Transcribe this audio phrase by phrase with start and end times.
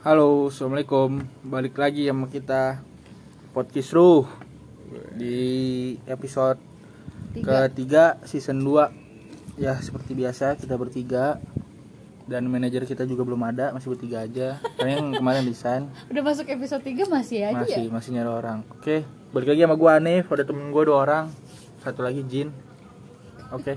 [0.00, 1.20] Halo, assalamualaikum.
[1.44, 2.80] Balik lagi sama kita
[3.52, 4.24] podcast Ruh
[5.12, 6.56] di episode
[7.36, 7.68] Tiga.
[7.68, 11.36] ketiga season 2 Ya seperti biasa kita bertiga.
[12.24, 14.56] Dan manajer kita juga belum ada masih bertiga aja.
[14.80, 17.92] Karena yang kemarin desain Udah masuk episode 3 masih aja masih ya?
[17.92, 18.64] masih nyari orang.
[18.72, 19.04] Oke
[19.36, 20.32] balik lagi sama gua Anif.
[20.32, 21.24] Ada temen gua dua orang.
[21.84, 22.48] Satu lagi Jin.
[23.52, 23.76] Oke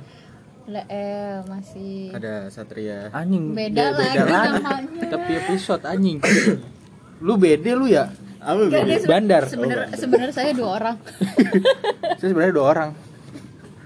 [0.63, 5.11] Lah, eh, masih ada Satria anjing Beda lagi namanya.
[5.11, 6.23] tapi episode anjing
[7.19, 8.07] lu bede lu ya
[8.39, 9.43] apa se- Bandar.
[9.45, 10.95] Sebenar sebenarnya saya dua orang.
[12.19, 12.89] saya sebenarnya dua orang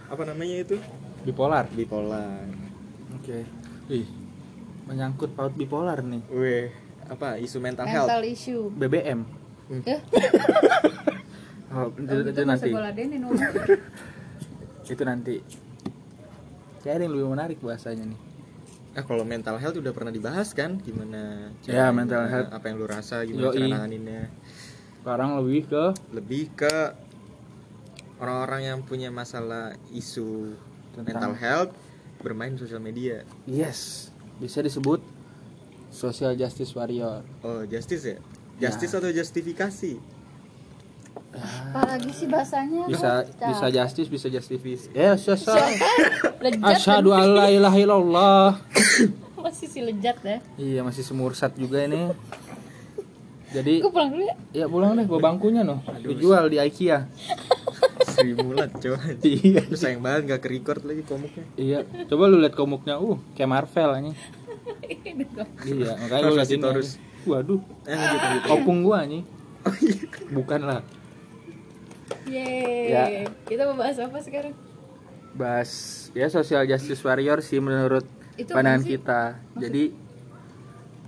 [0.07, 0.77] apa namanya itu
[1.21, 2.45] bipolar bipolar
[3.15, 3.41] Oke.
[3.89, 4.05] Ih,
[4.85, 6.21] menyangkut paut bipolar nih.
[6.29, 6.69] weh
[7.05, 8.69] apa isu mental, health Mental issue.
[8.69, 9.25] BBM.
[9.81, 9.97] Ya,
[11.67, 12.69] Oh, itu, itu nanti.
[14.87, 15.35] Itu nanti.
[16.79, 18.19] Saya ada yang lebih menarik bahasanya nih.
[18.93, 22.49] ah kalau mental health udah pernah dibahas kan gimana Ya, mental health.
[22.49, 23.55] apa yang lu rasa gimana Yoi.
[23.55, 24.21] cara nanganinnya
[24.97, 26.75] Sekarang lebih ke lebih ke
[28.17, 30.57] orang-orang yang punya masalah isu
[30.91, 31.71] Tentang- mental health
[32.17, 34.97] bermain sosial media yes, bisa disebut
[35.87, 37.21] social justice warrior.
[37.41, 38.17] oh justice ya
[38.57, 38.67] Ya.
[38.67, 40.01] justice atau justifikasi
[41.39, 42.85] Apalagi sih bahasanya?
[42.89, 43.49] Bisa Bocah.
[43.49, 44.83] bisa justice, bisa justice.
[44.91, 45.55] Ya, sasa.
[46.41, 48.45] Lejat Asyhadu an la ilaha illallah.
[49.47, 50.37] Masih si lejat ya.
[50.59, 52.11] Iya, masih semursat juga ini.
[53.47, 54.35] Jadi, Gue pulang dulu ya.
[54.51, 55.79] ya pulang deh, gua bangkunya noh.
[56.03, 57.07] Dijual di IKEA.
[58.17, 59.61] seribu mulat coba Iya.
[59.69, 63.49] Lu sayang banget gak ke record lagi komuknya Iya, coba lu lihat komuknya, uh, kayak
[63.49, 64.15] Marvel anjing.
[64.83, 65.23] Ini.
[65.63, 66.63] Iya, makanya lu lihat anjing.
[67.27, 67.97] Waduh, eh
[68.51, 69.23] opung gua anjing.
[69.63, 69.95] oh iya
[70.33, 70.81] Bukan lah.
[72.27, 72.91] Yeay.
[72.91, 73.03] Ya.
[73.43, 74.53] Kita mau bahas apa sekarang?
[75.33, 75.71] Bahas
[76.11, 78.89] ya social justice warrior sih menurut Itu pandangan sih?
[78.95, 79.21] kita.
[79.55, 79.83] Jadi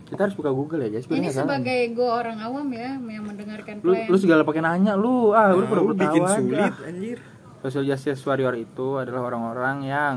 [0.10, 1.06] kita harus buka Google ya, guys.
[1.06, 4.10] Ini sebagai gue orang awam ya yang mendengarkan lu plan.
[4.10, 7.20] lu segala pakai nanya lu ah lu perlu Lu bikin sulit anjir
[7.60, 10.16] Social justice warrior itu adalah orang-orang yang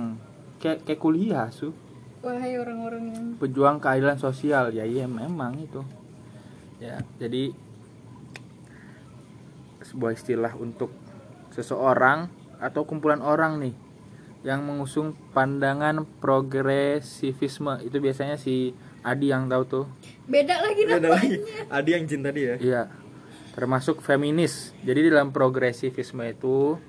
[0.62, 1.74] kayak kayak kuliah su
[2.22, 5.82] Wahai orang-orang yang pejuang keadilan sosial ya iya memang itu
[6.78, 7.50] ya jadi
[9.92, 10.88] sebuah istilah untuk
[11.52, 13.74] seseorang atau kumpulan orang nih
[14.42, 17.78] yang mengusung pandangan progresivisme.
[17.84, 19.84] Itu biasanya si Adi yang tahu tuh.
[20.26, 21.12] Beda lagi ada namanya.
[21.14, 21.38] lagi
[21.70, 22.56] ada yang jin tadi ya?
[22.58, 22.82] Iya.
[23.52, 24.74] Termasuk feminis.
[24.82, 26.80] Jadi di dalam progresivisme itu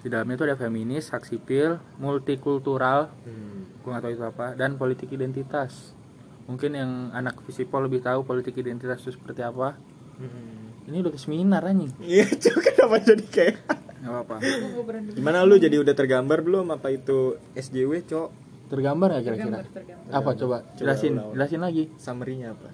[0.00, 3.82] di dalamnya itu ada feminis hak sipil multikultural hmm.
[3.82, 5.98] gue gak tahu itu apa dan politik identitas.
[6.46, 9.74] Mungkin yang anak visipol lebih tahu politik identitas itu seperti apa.
[10.16, 10.55] Hmm.
[10.86, 11.90] Ini udah ke seminar anjing.
[11.98, 13.54] Iya coba kenapa jadi kayak
[13.98, 15.08] nggak apa Gua mau berani.
[15.12, 17.18] gimana lu jadi udah tergambar belum apa itu
[17.52, 18.28] SJW cok?
[18.66, 19.46] Tergambar nggak kira-kira?
[19.60, 20.10] Tergambar, tergambar.
[20.12, 20.56] apa coba?
[20.74, 21.84] Jelasin jelasin lagi.
[21.96, 22.70] Summary-nya apa?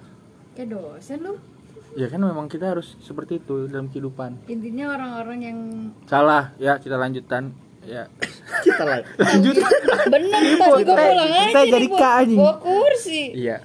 [0.53, 1.35] Kayak dosen lu.
[1.93, 4.41] ya kan memang kita harus seperti itu dalam kehidupan.
[4.47, 5.59] Intinya orang-orang yang
[6.05, 6.53] salah.
[6.57, 7.53] Ya kita lanjutan.
[7.83, 8.07] Ya.
[8.63, 9.59] Kita lah lanjut.
[10.07, 12.39] Bener pas gue pulang aja kita nih, jadi bawa- K, anjing.
[12.39, 13.21] bawa kursi.
[13.35, 13.59] iya.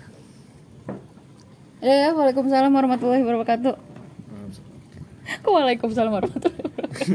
[1.78, 3.74] Ya, waalaikumsalam warahmatullahi wabarakatuh.
[5.44, 7.06] Waalaikumsalam warahmatullahi wabarakatuh.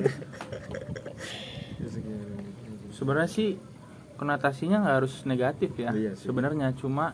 [2.92, 3.58] sebenarnya sih
[4.14, 7.10] konotasinya nggak harus negatif ya Iya sebenarnya cuma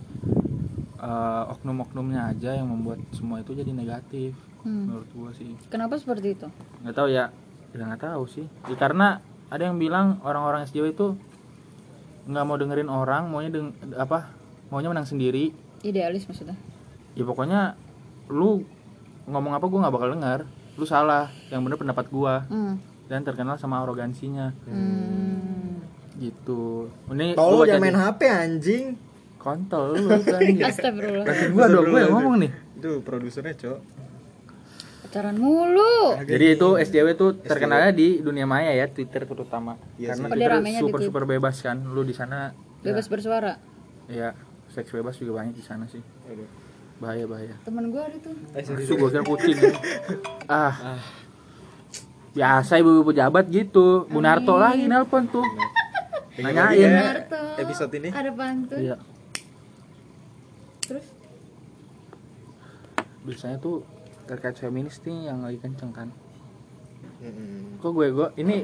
[0.95, 4.91] eh, oknum-oknumnya aja yang membuat semua itu jadi negatif Hmm.
[4.91, 6.51] menurut gua sih Kenapa seperti itu?
[6.83, 7.31] nggak tahu ya
[7.71, 11.15] ya nggak tahu sih Ya, karena ada yang bilang orang-orang SJW itu
[12.27, 14.27] nggak mau dengerin orang maunya deng apa
[14.69, 16.59] maunya menang sendiri Idealis maksudnya.
[17.15, 17.79] ya pokoknya
[18.29, 18.67] lu
[19.25, 20.41] ngomong apa gua nggak bakal dengar
[20.79, 22.79] lu salah yang bener pendapat gua Hmm.
[23.05, 25.83] dan terkenal sama arogansinya Hmm.
[26.17, 28.85] gitu ini tolong jangan main di- HP anjing
[29.37, 30.07] kontol lu
[30.39, 30.59] anjing.
[30.61, 31.27] Astagfirullah.
[31.51, 33.79] Gua dong gua yang ngomong nih itu produsernya cok
[35.01, 36.21] Pacaran mulu.
[36.21, 40.27] jadi itu SJW tuh terkenalnya di dunia maya ya Twitter terutama Iya karena.
[40.29, 43.57] Oh, di super super bebas kan lu di sana Bebas bersuara.
[44.07, 44.31] ya
[44.69, 46.47] seks bebas juga banyak di sana sih Aduh.
[46.99, 47.55] Bahaya bahaya.
[47.63, 48.35] Temen gue ada tuh.
[48.55, 49.57] Eh, sorry, Su gua kira kucing.
[50.51, 50.99] Ah.
[52.35, 54.07] Biasa ibu-ibu pejabat gitu.
[54.07, 55.47] Bu Narto lagi nelpon tuh.
[56.39, 56.75] Nanyain.
[56.79, 57.41] ya Narto.
[57.59, 58.09] episode ini.
[58.11, 58.79] Ada pantun.
[58.79, 58.97] iya.
[60.87, 61.07] Terus?
[63.23, 63.83] Biasanya tuh
[64.25, 66.09] terkait feminis nih yang lagi kenceng kan.
[67.19, 67.83] Mm-mm.
[67.83, 68.63] kok gue gue ini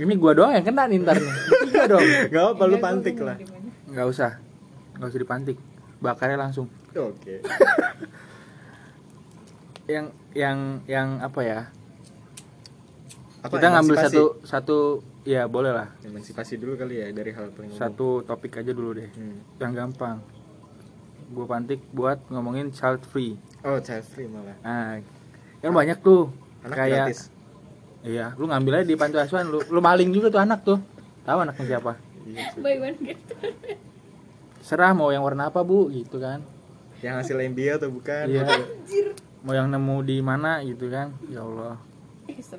[0.00, 1.32] ini gua doang yang kena nih ntar nih.
[1.68, 3.36] Tiga dong Gak apa lu pantik lah.
[3.88, 4.40] nggak usah.
[4.96, 5.56] Nggak usah dipantik.
[6.00, 7.42] Bakarnya langsung Oke.
[9.84, 11.60] Yang yang yang apa ya?
[13.44, 14.78] Apa, kita ngambil satu satu
[15.28, 15.92] ya boleh lah.
[16.00, 19.12] Emansipasi dulu kali ya dari hal paling satu topik aja dulu deh.
[19.12, 19.44] Hmm.
[19.60, 20.24] yang gampang.
[21.28, 23.36] Gue pantik buat ngomongin child free.
[23.60, 24.56] Oh, child free malah.
[24.64, 25.04] nah
[25.60, 26.32] kan banyak tuh.
[26.64, 27.28] Anak kayak gratis.
[28.04, 30.80] iya lu ngambil aja di panti asuhan lu lu maling juga tuh anak tuh.
[31.28, 32.00] Tahu anaknya siapa?
[32.24, 32.60] Iya sih.
[32.64, 33.34] Baik banget gitu.
[34.64, 35.92] serah mau yang warna apa bu?
[35.92, 36.53] Gitu kan
[37.04, 38.24] Yang hasil MBA atau bukan?
[38.26, 39.12] iya Anjir.
[39.40, 41.76] mau yang nemu di mana gitu kan ya Allah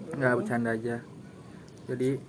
[0.07, 1.01] nggak bercanda aja
[1.83, 2.21] jadi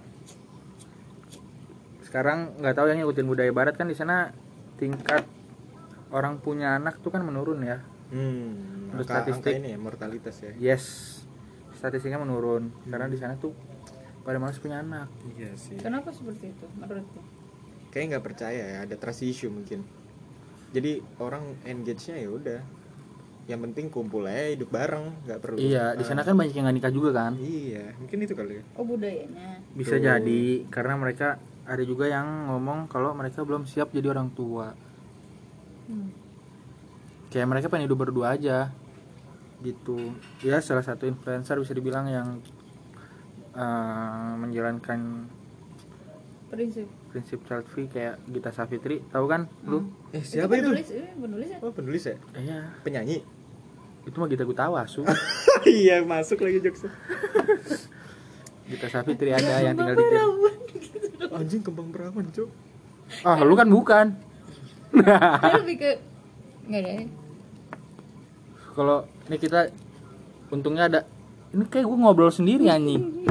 [2.03, 4.33] sekarang nggak tahu yang ngikutin budaya barat kan di sana
[4.77, 5.29] tingkat
[6.09, 8.55] orang punya anak tuh kan menurun ya Hmm,
[8.89, 9.53] Menurut angka, angka statistik.
[9.59, 10.53] ini ya mortalitas ya.
[10.57, 10.85] yes
[11.75, 13.51] statistiknya menurun karena di sana tuh
[14.23, 15.75] pada malas punya anak Iya sih.
[15.77, 17.19] Kenapa seperti itu menurutku?
[17.91, 19.83] Kayaknya nggak percaya ya, ada trust issue mungkin.
[20.77, 22.61] Jadi orang engage-nya ya udah.
[23.47, 25.57] Yang penting kumpul aja hidup bareng, nggak perlu.
[25.57, 28.59] iya di Ah, sana kan banyak yang nggak nikah juga kan Iya, mungkin itu kali
[28.59, 28.63] ya.
[28.75, 29.63] Oh budayanya.
[29.73, 30.03] bisa Tuh.
[30.03, 34.75] jadi karena mereka ada juga yang ngomong kalau mereka belum siap jadi orang tua
[35.87, 36.11] Hmm.
[37.29, 38.75] kayak mereka pengen hidup berdua aja
[39.61, 42.43] gitu ya salah satu influencer bisa dibilang yang
[43.53, 45.31] eh, menjalankan
[46.47, 46.91] Prinsip.
[47.17, 50.69] Prinsip child free kayak Gita Savitri tahu kan lu Eh, siapa itu?
[50.69, 51.59] penulis, eh, penulis ya?
[51.59, 52.17] Oh, penulis ya?
[52.37, 53.25] iya Penyanyi.
[54.05, 55.01] itu mah Gita Gutawa su
[55.67, 56.93] iya, masuk lagi jokesnya.
[58.69, 60.05] Gita Savitri ada yang tinggal di
[61.33, 62.53] Anjing kembang perawan, Cuk.
[63.23, 64.07] ah lu kan bukan
[64.93, 65.91] lebih ke
[66.67, 66.91] nggak ada.
[66.93, 67.03] ya?
[68.73, 69.61] kalau ini kita
[70.49, 71.01] untungnya ada
[71.51, 73.25] ini kayak gue ngobrol sendiri anjing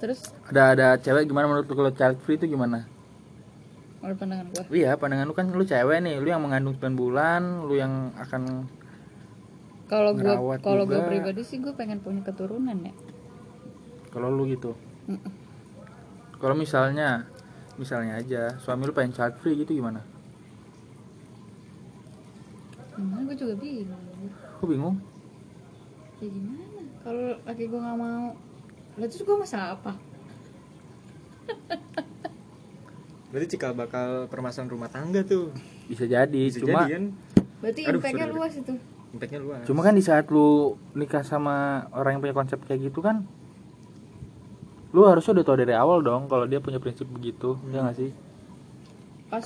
[0.00, 2.88] Terus ada ada cewek gimana menurut lu kalau child free itu gimana
[4.00, 4.64] menurut pandangan gua.
[4.72, 8.64] iya pandangan lu kan lu cewek nih lu yang mengandung 9 bulan lu yang akan
[9.86, 11.08] Kalau gua kalau gua juga.
[11.10, 12.96] pribadi sih gua pengen punya keturunan ya.
[14.08, 14.72] kalau lu gitu
[16.40, 17.28] kalau misalnya
[17.76, 20.00] misalnya aja suami lu pengen child free gitu gimana
[22.90, 24.04] Gimana gua juga bingung.
[24.56, 24.96] aku bingung
[26.16, 26.80] Ya gimana?
[27.00, 28.24] Kalau laki gua nggak mau,
[29.00, 29.92] lah terus gua masalah apa?
[33.30, 35.54] Berarti cikal bakal permasalahan rumah tangga tuh.
[35.86, 37.04] bisa jadi Bisa cuma jadi kan
[37.60, 38.74] Berarti Aduh, impactnya sorry, luas itu.
[39.10, 39.62] impactnya luas.
[39.66, 40.46] cuma kan di saat lu
[40.94, 41.56] nikah sama
[41.90, 43.26] orang yang punya konsep kayak gitu kan
[44.90, 48.10] lu harusnya udah tau dari awal dong kalau dia punya prinsip begitu ya nggak sih
[49.26, 49.42] Pas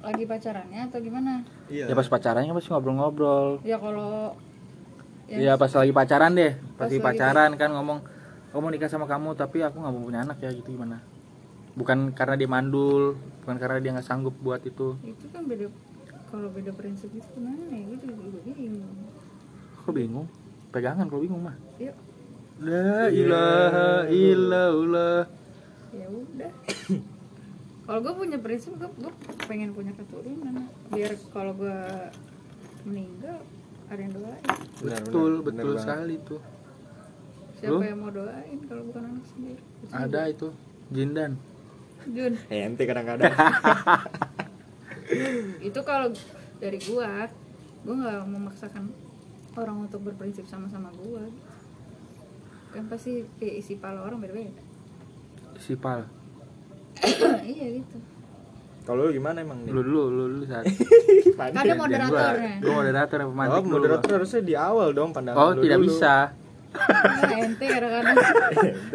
[0.00, 1.42] lagi pacarannya atau gimana?
[1.66, 1.90] Iya.
[1.90, 4.38] ya pas pacarannya pasti ngobrol-ngobrol Ya kalau
[5.26, 7.98] ya pas lagi pacaran deh pas Pas lagi lagi pacaran kan ngomong
[8.48, 11.04] aku mau nikah sama kamu tapi aku nggak mau punya anak ya gitu gimana?
[11.76, 13.14] Bukan karena dia mandul
[13.44, 14.96] bukan karena dia nggak sanggup buat itu.
[15.04, 15.68] Itu kan beda
[16.28, 17.84] kalau beda prinsip itu gimana ya?
[17.88, 18.96] Gue juga, bingung.
[19.80, 20.26] aku bingung?
[20.68, 21.56] Pegangan kalau bingung mah.
[21.80, 21.96] Yuk,
[22.60, 25.24] la ilaha illallah.
[25.96, 26.52] Ya udah.
[27.88, 29.12] kalau gue punya prinsip gue, gue
[29.48, 30.68] pengen punya keturunan.
[30.92, 31.80] Biar kalau gue
[32.84, 33.40] meninggal
[33.88, 34.44] ada yang doain.
[34.84, 36.36] Benar, betul benar, betul benar sekali itu
[37.58, 37.82] siapa Lu?
[37.82, 39.62] yang mau doain kalau bukan anak sendiri?
[39.90, 40.48] Ada itu.
[40.88, 41.32] Jindan
[42.06, 42.32] Jun.
[42.48, 43.28] Eh, ente kadang-kadang.
[45.60, 46.08] itu kalau
[46.58, 47.26] dari gua
[47.82, 48.84] gua nggak memaksakan
[49.54, 51.24] orang untuk berprinsip sama-sama gua.
[52.70, 54.62] Kan pasti kayak isi pala orang beda-beda.
[55.58, 56.06] Sipal
[57.44, 57.98] iya gitu.
[58.82, 59.70] Kalau lu gimana emang nih?
[59.70, 60.64] lu dulu lu dulu saat
[61.38, 62.54] kan ada moderatornya.
[62.58, 63.74] Gue moderator yang pemantik Oh, dulu.
[63.74, 65.86] moderator harusnya di awal dong pandangan oh lu tidak dulu.
[65.86, 66.14] bisa
[66.68, 68.16] Nah, ente kadang-kadang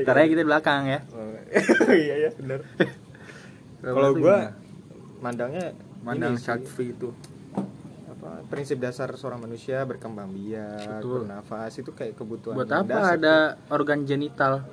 [0.06, 1.00] karena kita di belakang ya.
[1.14, 2.60] Oh, iya ya, benar.
[3.84, 4.54] Kalau gua
[5.20, 5.74] mandangnya
[6.06, 7.12] mandang free itu.
[8.14, 11.28] Apa prinsip dasar seorang manusia berkembang biak, Betul.
[11.28, 13.36] bernafas itu kayak kebutuhan buat apa dasar ada
[13.74, 14.64] organ genital?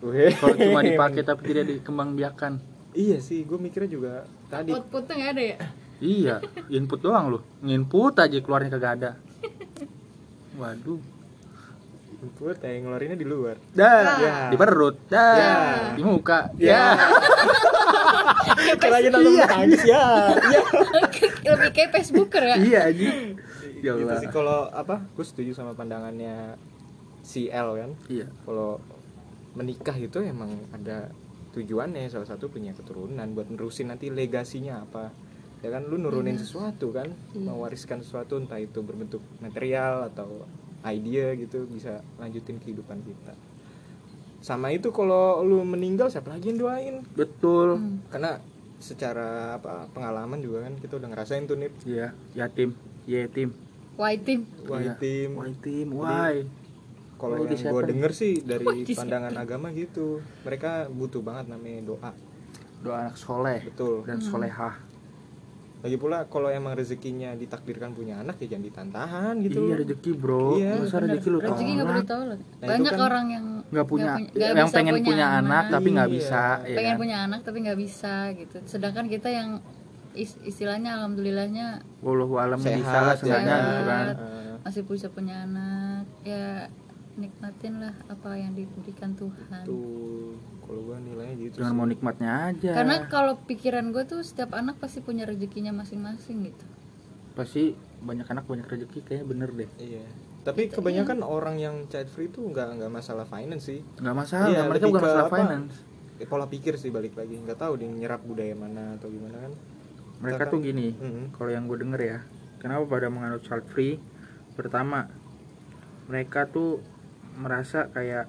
[0.00, 2.58] Kalau cuma dipakai tapi tidak dikembangbiakan.
[2.90, 4.12] Iya sih, gue mikirnya juga
[4.50, 4.74] tadi.
[4.74, 5.56] Outputnya nggak ada ya?
[6.00, 6.40] Iya
[6.72, 9.10] input doang loh input aja keluarnya kagak ada.
[10.56, 11.19] Waduh
[12.20, 13.56] gue kayak ngeluarinnya di luar.
[13.72, 14.34] dah Ya.
[14.48, 15.54] di perut dah Ya.
[15.94, 16.94] di muka Ya.
[18.76, 20.04] Kayak lagi nonton bulu tangkis ya.
[20.36, 20.60] Ya.
[21.50, 23.08] lebih kayak Facebooker ya iya aja
[23.80, 25.00] ya Gitu sih kalau apa?
[25.10, 26.56] Gue setuju sama pandangannya
[27.22, 27.90] si L kan.
[28.06, 28.80] iya Kalau
[29.52, 31.10] menikah itu emang ada
[31.50, 35.10] tujuannya salah satu punya keturunan buat nerusin nanti legasinya apa
[35.60, 37.42] ya kan lu nurunin sesuatu kan Iya.
[37.44, 40.46] mewariskan sesuatu entah itu berbentuk material atau
[40.82, 43.34] idea gitu bisa lanjutin kehidupan kita.
[44.40, 46.96] Sama itu kalau lu meninggal siapa lagi yang doain?
[47.12, 47.76] Betul.
[47.76, 48.00] Hmm.
[48.08, 48.40] karena
[48.80, 52.72] secara apa pengalaman juga kan kita udah ngerasain tuh nih iya yatim.
[53.04, 53.52] Yetim
[54.00, 54.94] white team wah Iya.
[54.96, 55.30] tim.
[55.36, 56.34] Why tim why
[57.20, 58.96] kalau yang gue denger sih dari siapa?
[58.96, 62.10] pandangan agama gitu mereka butuh banget namanya doa.
[62.80, 64.08] Doa anak soleh betul.
[64.08, 64.80] dan solehah
[65.80, 69.64] lagi pula kalau emang rezekinya ditakdirkan punya anak ya jangan ditantahan gitu.
[69.64, 70.46] Iya rezeki bro.
[70.54, 74.12] Iya, masa rezeki lu rezeki nggak boleh tolak Nah, banyak kan orang yang nggak punya,
[74.18, 76.16] nggak yang bisa pengen punya, anak, tapi nggak Iya.
[76.16, 77.00] bisa ya pengen kan?
[77.00, 78.56] punya anak tapi nggak bisa gitu.
[78.66, 79.48] Sedangkan kita yang
[80.12, 81.66] is- istilahnya alhamdulillahnya
[82.00, 83.40] Wallahu alam Sehat, bisa lah sehat.
[83.40, 84.06] gitu kan.
[84.12, 86.04] Eh, masih bisa punya anak.
[86.20, 86.68] Ya
[87.14, 89.64] nikmatin lah apa yang diberikan Tuhan.
[89.64, 90.36] Tuh
[90.70, 91.76] kalau gua nilainya gitu jangan sih.
[91.76, 92.70] mau nikmatnya aja.
[92.72, 96.64] Karena kalau pikiran gue tuh setiap anak pasti punya rezekinya masing-masing gitu.
[97.32, 99.70] Pasti banyak anak banyak rezeki kayaknya bener deh.
[99.76, 100.06] Iya.
[100.40, 103.82] Tapi kebanyakan orang yang child free tuh nggak nggak masalah finance sih.
[103.98, 105.36] Nggak masalah Iya, mereka bukan masalah apa?
[105.36, 105.74] finance.
[106.16, 107.34] Eh, pola pikir sih balik lagi.
[107.34, 109.52] Nggak tahu dia nyerap budaya mana atau gimana kan.
[110.20, 111.24] Mereka Kita tuh kan- gini Mm-mm.
[111.34, 112.18] kalau yang gue denger ya
[112.56, 113.98] kenapa pada menganut child free?
[114.52, 115.10] Pertama
[116.06, 116.80] mereka tuh
[117.34, 118.28] merasa kayak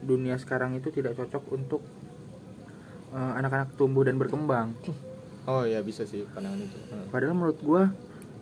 [0.00, 1.82] dunia sekarang itu tidak cocok untuk
[3.12, 4.76] eh, anak-anak tumbuh dan berkembang.
[5.46, 6.76] Oh ya bisa sih pandangan itu.
[6.90, 7.06] Eh.
[7.06, 7.82] padahal menurut gue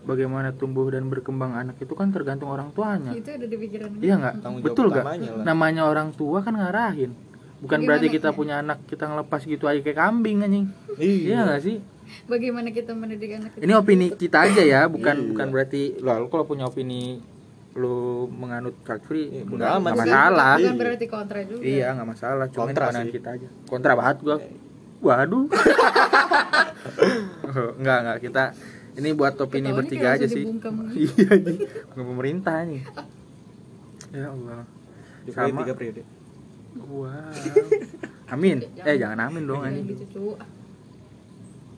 [0.04, 3.12] bagaimana tumbuh dan berkembang anak itu kan tergantung orang tuanya.
[3.12, 4.34] Itu ada di pikiran iya nggak?
[4.64, 5.44] Betul nggak?
[5.44, 7.12] namanya orang tua kan ngarahin.
[7.61, 7.88] Bukan Gimana?
[7.96, 10.66] berarti kita punya anak kita ngelepas gitu aja kayak kambing anjing.
[11.00, 11.49] Iya.
[11.49, 11.76] Nggak sih?
[12.28, 15.28] Bagaimana kita mendidik anak kita ini opini kita aja ya bukan Iya.
[15.32, 17.25] bukan berarti lalu kalau punya opini
[17.74, 17.98] lu
[18.30, 20.00] menganut child free Iya, nggak bodo amat nggak sih.
[20.06, 20.54] masalah.
[20.54, 20.72] Bukan Iya.
[20.78, 21.62] berarti kontra juga.
[21.62, 23.12] Iya nggak masalah cuma ini Kontra pandangan sih.
[23.12, 23.48] kita aja.
[23.66, 24.36] Kontra banget gua.
[25.00, 25.44] Waduh.
[27.80, 28.44] Nggak nggak kita
[28.94, 30.44] ini buat opini Ketawanya bertiga aja sih.
[30.46, 30.74] dibungkam.
[30.94, 31.30] iya
[31.90, 32.82] bukan pemerintah nih.
[34.14, 34.62] Ya Allah.
[35.24, 35.60] Jokowi Sama.
[35.64, 36.02] tiga periode.
[36.74, 37.30] Wow
[38.26, 38.58] amin.
[38.82, 39.94] Eh jangan amin dong anjing.
[39.94, 40.34] gitu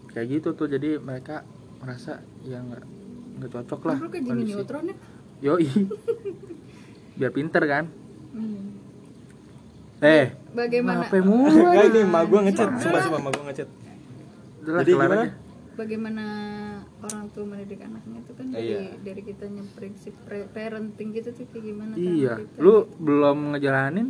[0.09, 1.45] kayak gitu tuh jadi mereka
[1.77, 2.81] merasa ya nggak
[3.37, 4.25] nggak cocok lah lu kayak
[5.39, 5.69] Yoi.
[7.15, 7.85] Biar pinter kan?
[8.31, 8.77] Hmm.
[9.99, 11.57] Eh, bagaimana ngapain mulu?
[11.63, 13.69] Enggak ini emak gua ngechat sumpah sumpah emak gua ngechat
[14.63, 15.15] Jadi gimana?
[15.17, 15.31] aja.
[15.77, 16.25] bagaimana
[16.99, 18.81] orang tua mendidik anaknya itu kan dari Iya.
[18.99, 22.57] dari kitanya prinsip pre- parenting gitu tuh kayak gimana kan Iya, kita.
[22.59, 24.09] lu belum ngejalanin,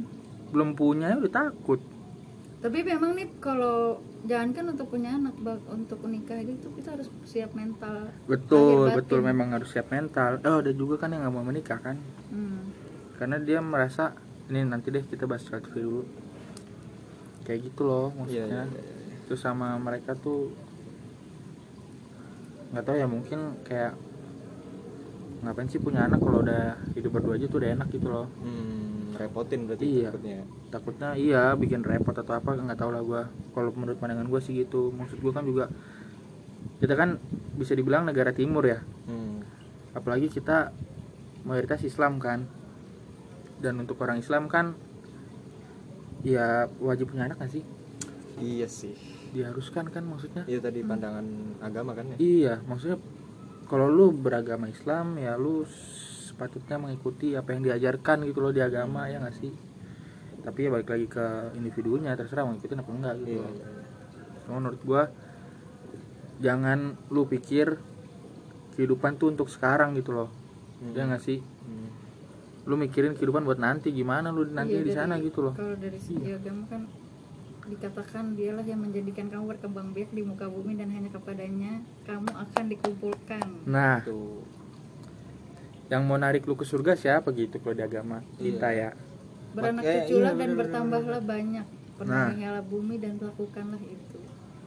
[0.48, 1.82] belum punya ya udah takut.
[2.56, 7.52] Tapi memang nih kalau jangankan untuk punya anak bak untuk nikah itu kita harus siap
[7.52, 9.28] mental Betul, betul batin.
[9.30, 10.40] memang harus siap mental.
[10.42, 11.96] Oh, ada juga kan yang nggak mau menikah kan?
[12.32, 12.60] hmm.
[13.20, 14.16] Karena dia merasa
[14.48, 16.02] ini nanti deh kita bahas free dulu.
[17.46, 18.66] Kayak gitu loh maksudnya.
[18.66, 18.82] iya iya.
[19.30, 20.50] Terus sama mereka tuh
[22.74, 23.94] nggak tahu ya mungkin kayak
[25.44, 28.95] ngapain sih punya anak kalau udah hidup berdua aja tuh udah enak gitu loh hmm,
[29.16, 30.08] repotin berarti Iya.
[30.08, 33.22] takutnya takutnya iya bikin repot atau apa nggak tahu lah gua.
[33.52, 34.92] Kalau menurut pandangan gua sih gitu.
[34.92, 35.64] Maksud gua kan juga
[36.76, 37.16] kita kan
[37.56, 38.80] bisa dibilang negara timur ya.
[39.06, 39.40] Hmm.
[39.96, 40.76] apalagi kita
[41.42, 42.44] mayoritas Islam kan.
[43.56, 44.76] Dan untuk orang Islam kan
[46.20, 47.64] ya wajib punya anak gak sih?
[48.36, 48.92] Iya sih.
[49.32, 50.44] Diharuskan kan maksudnya?
[50.44, 51.24] Itu tadi pandangan
[51.64, 52.16] agama kan ya?
[52.20, 53.00] Iya maksudnya
[53.66, 55.64] kalau lu beragama Islam ya lu
[56.36, 59.48] sepatutnya mengikuti apa yang diajarkan gitu loh di agama ya nggak sih
[60.44, 63.50] tapi ya balik lagi ke individunya terserah mau ngikutin apa enggak gitu loh.
[63.50, 63.66] iya.
[64.44, 65.02] Cuma menurut gua
[66.38, 66.78] jangan
[67.08, 67.80] lu pikir
[68.72, 70.28] kehidupan tuh untuk sekarang gitu loh
[70.76, 70.92] Hmm.
[70.92, 71.88] ya nggak sih Hmm.
[72.64, 75.72] lu mikirin kehidupan buat nanti gimana lu nanti Iya, di dari- sana gitu loh kalau
[75.74, 76.84] dari segi agama kan
[77.66, 82.64] dikatakan dialah yang menjadikan kamu berkembang biak di muka bumi dan hanya kepadanya kamu akan
[82.68, 84.44] dikumpulkan nah tuh
[85.86, 88.42] yang mau narik lu ke surga siapa gitu kalau di agama Iya.
[88.42, 88.90] kita ya
[89.52, 90.58] beranak cuculah iya, dan bener-bener.
[90.60, 91.66] bertambahlah banyak
[91.96, 92.28] Nah.
[92.28, 94.18] penuhilah bumi dan lakukanlah itu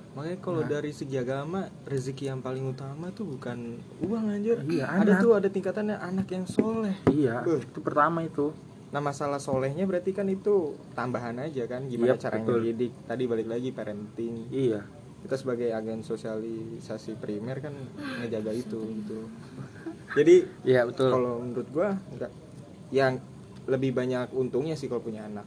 [0.09, 0.69] makanya kalau Nah.
[0.71, 5.21] dari segi agama rezeki yang paling utama tuh bukan uang anjir Iya, ada anak.
[5.21, 7.61] tuh ada tingkatannya anak yang soleh iya Beuh.
[7.61, 8.49] itu pertama itu
[8.89, 12.57] nah masalah solehnya berarti kan itu tambahan aja kan gimana Yap, cara betul.
[12.57, 14.81] ngedidik tadi balik lagi parenting iya
[15.19, 17.77] kita sebagai agen sosialisasi primer kan
[18.17, 19.19] ngejaga itu gitu
[20.17, 20.35] jadi
[20.65, 21.09] iya betul.
[21.13, 22.31] kalau menurut gua enggak.
[22.89, 23.21] Yang
[23.69, 25.45] lebih banyak untungnya sih kalau punya anak.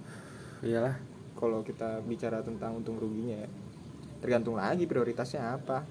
[0.62, 0.94] Iyalah.
[1.34, 3.50] Kalau kita bicara tentang untung ruginya ya
[4.22, 5.82] tergantung lagi prioritasnya apa.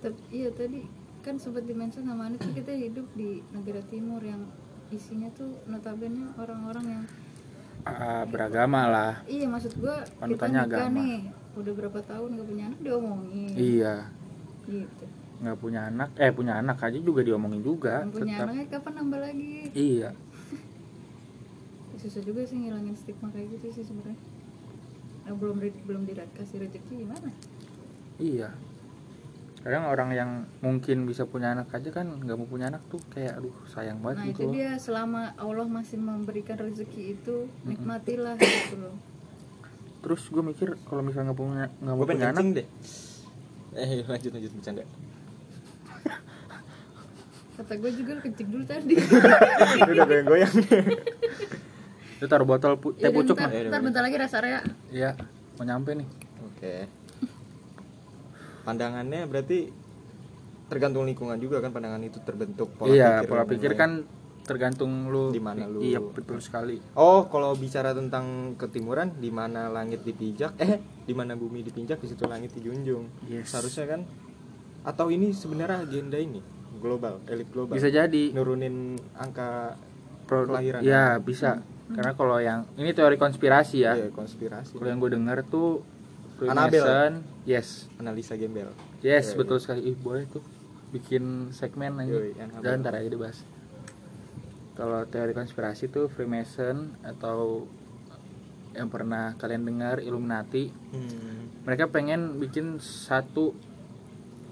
[0.00, 0.80] Tapi, iya tadi
[1.20, 4.48] kan sempat dimention sama tuh kita hidup di negara timur yang
[4.88, 7.04] isinya tuh notabene orang-orang yang
[7.84, 9.12] Ah, beragama lah.
[9.28, 10.98] Iya maksud gua kita nikah agama.
[10.98, 13.52] nih udah berapa tahun gak punya anak diomongin.
[13.54, 13.94] Iya.
[14.64, 18.46] Gitu nggak punya anak eh punya anak aja juga diomongin juga Yang punya tetap.
[18.50, 19.52] anaknya kapan nambah lagi?
[19.70, 20.10] Iya.
[22.02, 24.18] Susah juga sih ngilangin stigma kayak gitu sih sebenarnya.
[25.26, 27.30] Nah, belum belum dikasih rezeki gimana?
[28.18, 28.50] Iya.
[29.58, 30.30] Kadang orang yang
[30.62, 34.14] mungkin bisa punya anak aja kan nggak mau punya anak tuh kayak aduh sayang nah
[34.14, 34.52] banget itu gitu loh.
[34.54, 38.94] dia selama Allah masih memberikan rezeki itu nikmatilah gitu loh.
[39.98, 42.66] Terus gue mikir kalau misalnya nggak punya nggak mau punya anak deh.
[43.74, 44.82] Eh lanjut lanjut bercanda
[47.58, 48.94] kata gue juga lu kencing dulu tadi
[49.90, 50.54] udah goyang-goyang
[52.18, 53.66] Lu taruh botol pu teh ya pucuk ntar, mah.
[53.68, 55.14] ntar bentar lagi rest area Iya,
[55.54, 56.08] mau nyampe nih.
[56.40, 56.74] oke
[58.62, 59.58] pandangannya berarti
[60.68, 63.90] tergantung lingkungan juga kan pandangan itu terbentuk iya, pikir pola pikir kan
[64.44, 66.80] tergantung lu Di mana lu- Iya, betul sekali.
[66.96, 72.08] Oh, kalau bicara tentang ketimuran, di mana langit dipijak, eh, di mana bumi dipinjak, di
[72.08, 73.28] situ langit dijunjung.
[73.28, 73.52] Yes.
[73.52, 74.00] Seharusnya kan?
[74.88, 76.40] Atau ini sebenarnya agenda ini
[76.78, 77.74] global, elit global.
[77.74, 79.76] Bisa jadi nurunin angka
[80.24, 80.80] Pro- kelahiran.
[80.80, 81.60] Iya, bisa.
[81.88, 83.96] Karena kalau yang ini teori konspirasi ya.
[83.96, 84.76] Iya, konspirasi.
[84.76, 85.82] Kalau yang gue denger tuh.
[86.38, 87.90] Freemason, yes.
[87.98, 88.70] Analisa gembel.
[89.02, 89.62] Yes, Iya, betul iya.
[89.64, 89.80] sekali.
[89.84, 90.38] Ih, boleh tuh
[90.88, 92.14] bikin segmen aja.
[92.62, 93.42] Jangan ntar aja dibahas.
[94.72, 97.66] Kalau teori konspirasi tuh Freemason atau
[98.70, 101.66] yang pernah kalian dengar Illuminati, Hmm.
[101.66, 103.50] mereka pengen bikin satu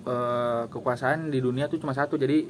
[0.07, 2.47] eh, kekuasaan di dunia tuh cuma satu, jadi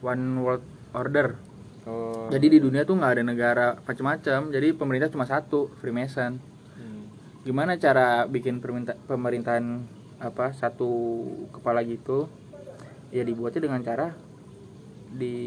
[0.00, 0.64] one world
[0.96, 1.36] order.
[1.84, 2.32] Oh.
[2.32, 6.40] Jadi di dunia tuh nggak ada negara macam-macam, jadi pemerintah cuma satu, Freemason.
[6.80, 7.04] Hmm.
[7.44, 8.64] Gimana cara bikin
[9.04, 9.84] pemerintahan
[10.16, 10.88] apa satu
[11.52, 12.32] kepala gitu?
[13.12, 14.16] Ya dibuatnya dengan cara
[15.14, 15.38] di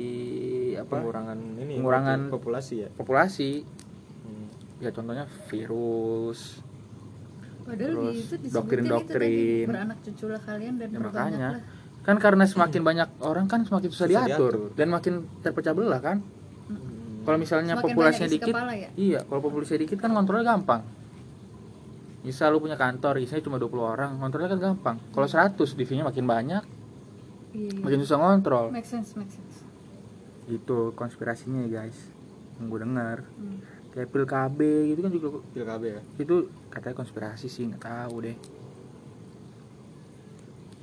[0.80, 1.04] apa?
[1.04, 2.90] pengurangan ini Pengurangan populasi ya.
[2.94, 3.66] populasi.
[4.24, 4.48] Hmm.
[4.78, 6.62] Ya contohnya virus.
[7.67, 9.27] Padahal Terus di itu disebutin doktrin-doktrin.
[9.27, 11.50] itu tadi beranak cuculah kalian dan Ya, makanya
[12.01, 14.75] kan karena semakin banyak orang kan semakin susah Susah diatur, diatur.
[14.79, 16.17] dan makin terpecah belah kan.
[16.65, 17.21] Hmm.
[17.21, 18.89] Kalau misalnya Semakin populasinya dikit, kepala ya?
[18.95, 20.81] iya, kalau populasinya dikit kan kontrolnya gampang.
[22.24, 24.95] Misal lu punya kantor, isinya cuma 20 orang, kontrolnya kan gampang.
[25.12, 26.63] Kalau 100 divisinya makin banyak,
[27.51, 27.79] iya, iya.
[27.79, 28.67] makin susah ngontrol.
[28.69, 29.63] make sense make sense
[30.45, 32.00] Itu konspirasinya ya, guys.
[32.57, 33.17] Yang gue dengar.
[33.36, 33.59] Hmm.
[33.98, 36.01] Kayak pil KB gitu kan juga Pil KB ya.
[36.20, 36.36] itu
[36.70, 38.38] katanya konspirasi sih, nggak tahu deh.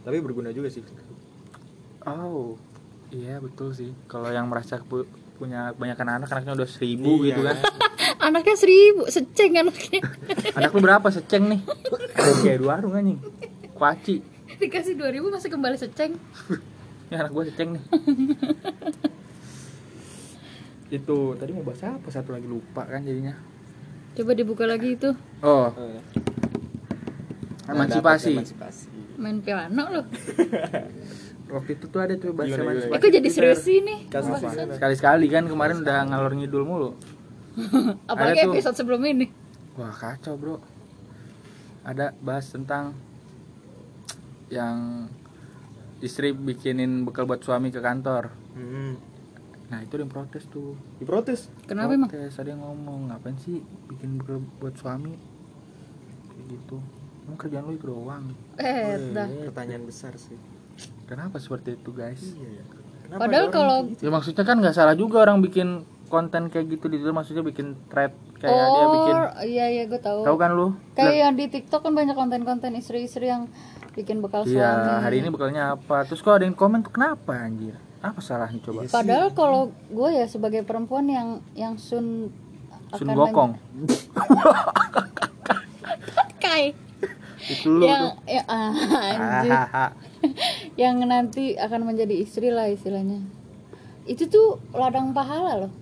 [0.02, 0.82] Tapi berguna juga sih.
[2.02, 2.58] Oh,
[3.08, 3.94] iya betul sih.
[4.04, 7.26] Kalau yang merasa pu- punya kebanyakan anak, anaknya udah seribu Iya.
[7.30, 7.56] gitu kan.
[8.26, 10.00] anaknya seribu seceng anaknya
[10.58, 11.60] Anak lu berapa seceng nih?
[12.42, 13.22] Kayak dua arung anjing.
[13.72, 14.22] Kuaci.
[14.54, 16.14] dikasih 2000 masih kembali seceng
[17.06, 17.82] Ini anak gua seceng nih.
[20.86, 23.34] Itu tadi mau bahas apa satu lagi lupa kan jadinya.
[24.12, 26.02] coba dibuka lagi itu Oh, Oh, ya.
[27.66, 28.32] emansipasi.
[28.32, 28.86] Emansipasi.
[29.14, 30.06] main piano loh
[31.46, 32.88] Waktu itu tuh ada tuh bahas Gimana, emansipasi.
[32.90, 33.04] gimana?
[33.04, 34.72] eh jadi serius sih nih gimana?
[34.72, 36.90] Sekali-sekali kan kemarin udah ngalor ngidul mulu.
[38.10, 38.52] apalagi Ada tuh.
[38.52, 39.26] episode sebelum ini
[39.74, 40.58] Wah kacau bro
[41.82, 42.94] Ada bahas tentang
[44.48, 44.78] Yang
[46.00, 48.94] Istri bikinin bekal buat suami ke kantor Hmm.
[49.72, 50.76] Nah itu yang protes tuh.
[51.00, 51.48] Diprotes.
[51.64, 52.10] kenapa emang?
[52.10, 54.20] Protes ada yang ngomong Ngapain sih bikin
[54.60, 55.16] buat suami?
[56.28, 56.76] Kayak gitu.
[57.24, 58.24] Emang kerjaan lu itu doang.
[58.60, 59.28] Eh dah.
[59.48, 60.36] Pertanyaan besar sih.
[61.08, 62.20] Kenapa seperti itu guys?
[62.20, 62.64] Iya ya.
[63.04, 64.00] Kenapa Padahal kalau- gitu?
[64.04, 67.74] Ya maksudnya kan nggak salah juga orang bikin konten kayak gitu di Twitter Maksudnya bikin
[67.88, 70.20] thread Kayak dia bikin oh iya iya gue tahu.
[70.20, 70.76] Tahu kan lu?
[70.92, 73.48] kayak yang di TikTok kan banyak konten-konten istri-istri yang
[73.96, 74.60] bikin bekal suami.
[74.60, 76.04] Iya hari ini bekalnya apa?
[76.04, 77.72] Terus kok ada yang komen tuh kenapa anjir
[78.04, 78.84] Apa salahnya coba?
[78.84, 82.28] Padahal kalau gue ya sebagai perempuan yang yang sun
[82.92, 83.52] Sun akan Gokong.
[86.38, 86.76] Kai.
[87.44, 88.72] Itu lu yang tuh ya, ah,
[90.80, 93.20] yang nanti akan menjadi istri lah istilahnya.
[94.04, 95.72] Itu tuh ladang pahala loh.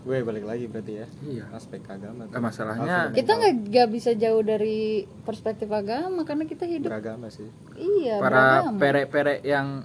[0.00, 1.06] Gue balik lagi berarti ya.
[1.22, 1.44] Iya.
[1.52, 2.24] Aspek agama.
[2.24, 7.48] Eh, masalahnya- kita nggak nggak bisa jauh dari perspektif agama karena kita hidup beragama sih.
[7.76, 9.84] iya Para perek-perek yang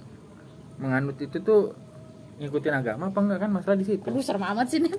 [0.76, 1.72] menganut itu tuh
[2.36, 4.92] ngikutin agama apa enggak kan masalah di situ aduh serem amat sih nih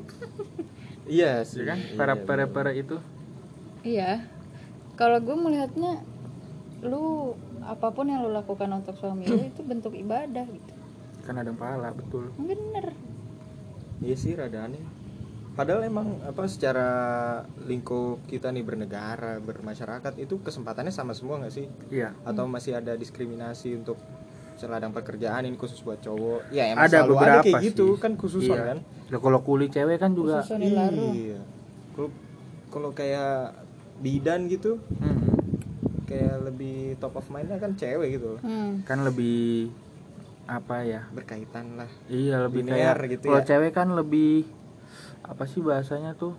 [1.05, 1.61] Iya sih.
[1.61, 2.25] ya kan Iya, para bener.
[2.25, 2.97] perek-perek itu
[3.83, 4.25] iya
[4.93, 6.01] kalau gue melihatnya
[6.81, 10.73] lu apa pun yang lu lakukan untuk suami lu itu bentuk ibadah gitu
[11.21, 12.93] kan ada yang pahala betul bener
[13.97, 14.77] Iya sih rada aneh.
[15.57, 16.85] Padahal emang apa secara
[17.65, 21.65] lingkup kita nih bernegara, bermasyarakat itu kesempatannya sama semua nggak sih?
[21.89, 23.97] iya Atau masih ada diskriminasi untuk
[24.65, 26.49] ladang pekerjaan ini khusus buat cowok?
[26.49, 28.01] Ya emang Ada selalu ada beberapa kayak gitu sih.
[28.01, 28.65] kan khususan Iya.
[28.65, 28.77] kan?
[29.07, 31.37] Lah, kalau kulit cewek kan juga Iya.
[31.93, 32.09] Kalau
[32.67, 33.53] kalau kayak
[33.97, 35.25] bidan gitu Hmm,
[36.03, 38.81] kayak lebih top of mindnya kan cewek gitu hmm.
[38.83, 39.73] kan lebih
[40.45, 43.47] apa ya berkaitan lah iya lebih Linear kayak gitu kalau ya.
[43.47, 44.45] cewek kan lebih
[45.21, 46.37] apa sih bahasanya tuh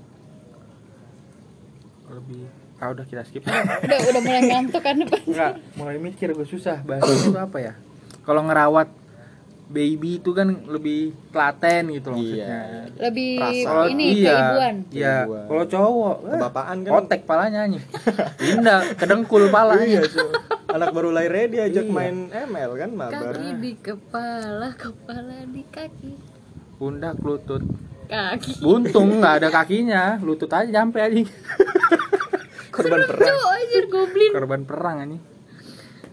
[2.08, 2.46] lebih
[2.78, 6.78] ah udah kita skip udah udah mulai ngantuk kan depan Enggak, mulai mikir gue susah
[6.80, 7.74] bahasanya itu apa ya
[8.28, 8.92] kalau ngerawat
[9.68, 12.28] baby itu kan lebih telaten gitu loh Iya.
[12.28, 12.60] maksudnya.
[13.08, 13.32] Lebih
[13.64, 14.74] Kalau ini iya, keibuan.
[14.92, 15.16] Iya.
[15.48, 16.92] Kalau cowok eh, kebapaan kan?
[17.00, 17.82] otek palanya nih
[18.52, 20.24] indah kedengkul palanya Iya, so.
[20.68, 21.92] anak baru lahirnya diajak Iya.
[21.92, 23.32] main ML kan mabar.
[23.32, 26.12] Kaki di kepala kepala di kaki.
[26.76, 27.64] Pundak lutut.
[28.08, 28.60] Kaki.
[28.60, 30.16] Buntung nggak ada kakinya.
[30.20, 31.16] Lutut aja nyampe aja
[32.76, 33.28] korban perang.
[33.32, 34.30] Cuk, anjir goblin.
[34.32, 35.18] Korban perang ini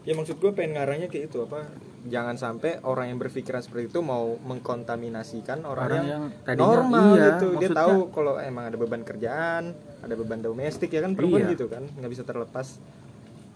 [0.06, 1.66] ya maksud gue pengen ngarahnya kayak itu apa
[2.06, 7.06] jangan sampai orang yang berpikiran seperti itu mau mengkontaminasikan orang, Orang yang, yang tadinya- normal
[7.12, 9.64] iya, gitu dia maksudnya- tahu kalau emang ada beban kerjaan
[10.00, 11.52] ada beban domestik ya kan perempuan Iya.
[11.52, 12.78] gitu kan nggak bisa terlepas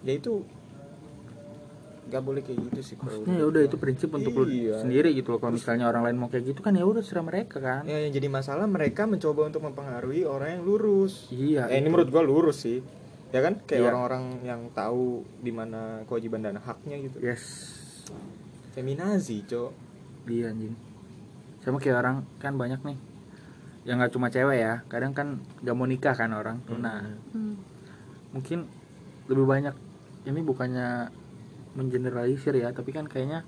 [0.01, 0.41] ya itu
[2.07, 4.81] nggak boleh kayak gitu sih kalau Maksudnya ya udah itu prinsip untuk lu Iya.
[4.81, 5.38] sendiri gitu loh.
[5.38, 7.85] Kalau misalnya orang lain mau kayak gitu kan ya udah serah mereka kan.
[7.85, 11.69] ya yang jadi masalah mereka mencoba untuk mempengaruhi orang yang lurus Iya.
[11.69, 11.89] Eh, ini itu.
[11.91, 12.81] menurut gua lurus sih
[13.29, 13.88] ya kan kayak Iya.
[13.88, 17.77] orang-orang yang tahu di mana kewajiban dan haknya gitu Yes.
[18.79, 19.71] Feminazi cok
[20.29, 20.71] Iya anjing.
[21.59, 22.97] Sama kayak orang kan banyak nih.
[23.83, 24.73] Yang nggak cuma cewek ya.
[24.85, 25.27] Kadang kan
[25.59, 26.61] gak mau nikah kan orang.
[26.77, 27.01] Nah,
[27.33, 27.57] Hmm.
[28.29, 28.69] mungkin
[29.25, 29.73] lebih banyak
[30.29, 31.09] ini bukannya
[31.73, 33.41] mengeneralisir ya, tapi kan kayaknya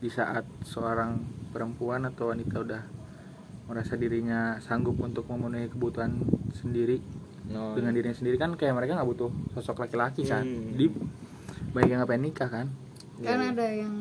[0.00, 1.20] di saat seorang
[1.52, 2.82] perempuan atau wanita udah
[3.68, 6.24] merasa dirinya sanggup untuk memenuhi kebutuhan
[6.56, 7.00] sendiri
[7.44, 7.76] No.
[7.76, 10.72] dengan dirinya sendiri kan kayak mereka nggak butuh sosok laki-laki kan Hmm.
[10.76, 10.88] di
[11.72, 12.66] banyak yang nggak pengen nikah kan
[13.20, 13.52] kan iya.
[13.52, 13.94] ada yang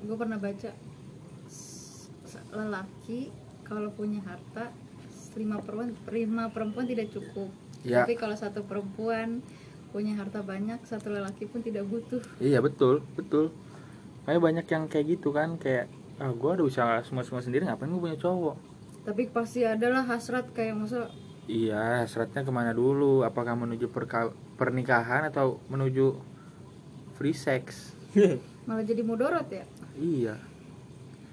[0.00, 0.70] gue pernah baca
[2.50, 3.30] lelaki
[3.66, 4.74] kalau punya harta
[5.38, 7.50] lima perempuan lima perempuan tidak cukup.
[7.80, 8.04] Ya.
[8.04, 9.40] tapi kalau satu perempuan
[9.88, 12.20] punya harta banyak satu lelaki pun tidak butuh.
[12.42, 13.54] Iya betul betul.
[14.26, 15.88] Kayak banyak yang kayak gitu kan kayak
[16.20, 18.56] ah gue udah bisa semua semua sendiri ngapain gue punya cowok?
[19.06, 21.08] Tapi pasti adalah hasrat kayak masa
[21.48, 23.24] iya hasratnya ke mana dulu?
[23.24, 23.88] Apakah menuju
[24.58, 26.20] pernikahan atau menuju
[27.16, 27.96] free sex?
[28.68, 29.64] Malah jadi mudorot ya
[30.00, 30.34] iya.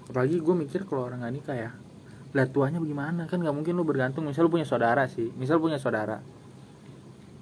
[0.08, 1.70] Apalagi gue mikir kalau orang gak nikah ya
[2.36, 3.24] lah tuanya bagaimana?
[3.24, 6.20] Kan nggak mungkin lu bergantung misal lu punya saudara sih misal punya saudara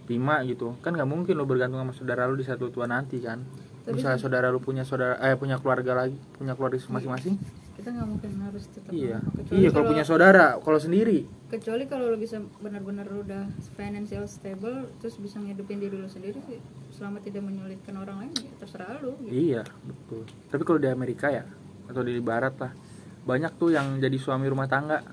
[0.07, 3.43] lima gitu kan nggak mungkin lu bergantung sama saudara lu di satu tua nanti kan?
[3.83, 7.39] Tapi misalnya saudara lu punya saudara eh punya keluarga lagi punya keluarga masing-masing
[7.77, 9.21] kita nggak mungkin harus tetap iya.
[9.21, 11.29] kecuali iya kalau punya saudara kalau sendiri.
[11.53, 13.45] Kecuali kalau lo bisa benar-benar udah
[13.77, 16.57] financial stable terus bisa ngidupin diri lo sendiri sih
[16.97, 19.31] selama tidak menyulitkan orang lain ya terserah lo gitu.
[19.31, 20.25] iya betul.
[20.49, 21.45] Tapi kalau di Amerika ya
[21.87, 22.73] atau di barat lah
[23.29, 25.05] banyak tuh yang jadi suami rumah tangga.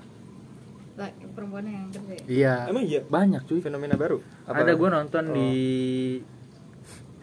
[0.96, 2.24] Lah perempuannya yang kerja ya?
[2.24, 2.54] Iya.
[2.72, 3.00] Emang iya?
[3.04, 3.60] Banyak cuy.
[3.60, 4.24] Fenomena baru?
[4.48, 5.34] Ada gue nonton Oh.
[5.36, 5.52] di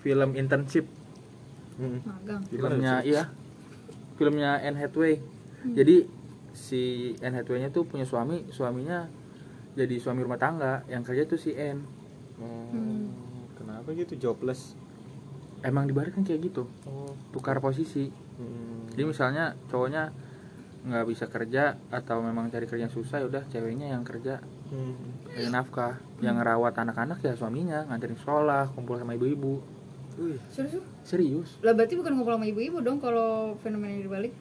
[0.05, 0.85] film internship.
[1.81, 2.03] Hmm.
[2.05, 2.45] magang.
[2.45, 3.40] Filmnya iya
[4.21, 5.17] filmnya Anne Hathaway.
[5.17, 5.73] Hmm.
[5.73, 6.05] jadi
[6.53, 9.09] si Anne Hathaway nya tuh punya suami suaminya
[9.73, 11.81] jadi suami rumah tangga yang kerja tuh si Anne.
[12.37, 13.09] Hmm.
[13.57, 14.13] kenapa gitu?
[14.13, 14.77] Jobless?
[15.65, 16.69] Emang di barat kan kayak gitu.
[16.85, 17.13] Oh.
[17.33, 18.13] Tukar posisi.
[18.37, 18.85] Hmm.
[18.93, 20.13] jadi misalnya cowoknya
[20.81, 24.37] nggak bisa kerja atau memang cari kerja yang susah ya udah ceweknya yang kerja.
[24.69, 24.97] Hmm.
[25.49, 25.97] nafkah.
[26.21, 29.80] Yang ngerawat anak-anak ya suaminya nganterin sekolah kumpul sama ibu-ibu
[30.21, 31.49] Wih, serius serius.
[31.65, 34.33] Lah berarti bukan ngobrol sama ibu-ibu dong kalau fenomena ini dibalik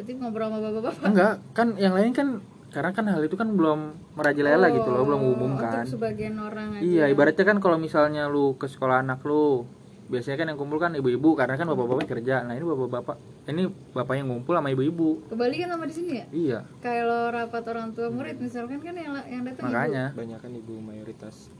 [0.00, 1.04] berarti ngobrol sama bapak-bapak?
[1.04, 2.28] Enggak kan yang lain kan
[2.70, 6.78] karena kan hal itu kan belum merajalela gitu loh belum Oh, umumkan untuk sebagian orang
[6.78, 6.82] aja.
[6.86, 9.66] Iya ibaratnya kan kalau misalnya lu ke sekolah anak lu
[10.10, 12.42] biasanya kan yang kumpul kan ibu-ibu karena kan bapak-bapak kerja.
[12.46, 13.16] Nah ini bapak-bapak
[13.50, 15.26] ini bapak yang ngumpul sama ibu-ibu.
[15.28, 16.26] Kebalikan sama di sini ya?
[16.30, 16.58] Iya.
[16.80, 19.74] Kalau rapat orang tua murid misalkan kan yang yang datang ibu.
[19.74, 20.04] Makanya.
[20.14, 21.50] Banyak kan ibu mayoritas.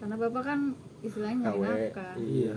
[0.00, 0.58] Karena bapak kan
[1.04, 2.56] istilahnya nafkah iya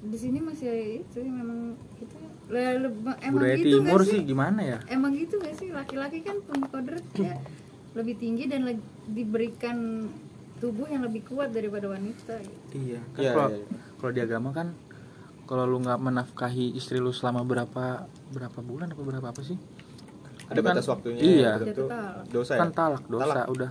[0.00, 0.68] di sini masih
[1.02, 2.16] itu memang gitu
[2.48, 6.18] lah le- emang budaya gitu timur nggak sih gimana ya emang gitu gak sih laki-laki
[6.20, 7.34] kan punya kodrat ya
[7.98, 10.08] lebih tinggi dan le- diberikan
[10.56, 12.64] tubuh yang lebih kuat daripada wanita gitu.
[12.74, 13.78] iya kan Iya, kalau iya, iya.
[13.96, 14.68] kalau di agama kan
[15.44, 19.58] kalau lu nggak menafkahi istri lu selama berapa berapa bulan apa berapa apa sih
[20.46, 21.50] ada Kan- batas waktunya iya.
[21.58, 22.24] talak.
[22.26, 23.46] dosa ya kan talak dosa Talak.
[23.48, 23.70] udah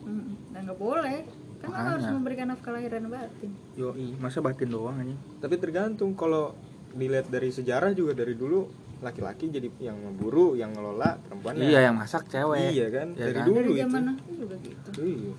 [0.00, 1.20] Mm, dan nggak boleh
[1.58, 2.14] kan lo harus Makanya.
[2.14, 3.50] memberikan nafkah lahir dan batin?
[3.74, 6.54] Yoi masa batin doang aja tapi tergantung kalau
[6.94, 8.66] dilihat dari sejarah juga dari dulu
[8.98, 12.74] laki-laki jadi yang memburu yang ngelola perempuannya iya yang masak cewek.
[12.74, 13.08] Iya kan?
[13.14, 13.46] Iya dari kan?
[13.46, 13.80] dulu dari itu.
[13.86, 14.88] zaman aku juga gitu.
[14.98, 15.32] Iya.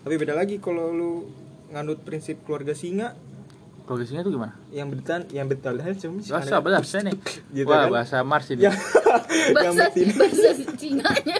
[0.00, 1.12] tapi beda lagi kalau lu
[1.70, 3.14] nganut prinsip keluarga singa.
[3.82, 4.54] Progresinya tuh gimana?
[4.70, 7.16] Yang betan yang betal cuma bahasa bahasa nih
[7.58, 7.90] Gitu wah kan?
[7.90, 8.62] bahasa Mars ini.
[8.62, 8.72] Ya.
[9.66, 10.14] yang bahasa betina.
[10.14, 11.36] bahasa Cina-nya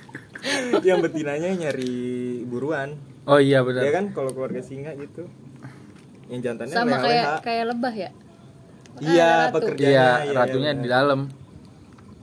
[0.88, 1.98] yang betinanya nyari
[2.46, 2.94] buruan
[3.30, 5.24] oh iya benar ya kan kalau keluarga singa gitu
[6.26, 7.06] yang jantannya sama leha-leha.
[7.06, 8.10] kayak kayak lebah ya
[8.98, 9.54] iya Eh, ratu.
[9.56, 10.94] pekerjaannya iya iya, ratunya iya, di benar.
[10.98, 11.20] dalam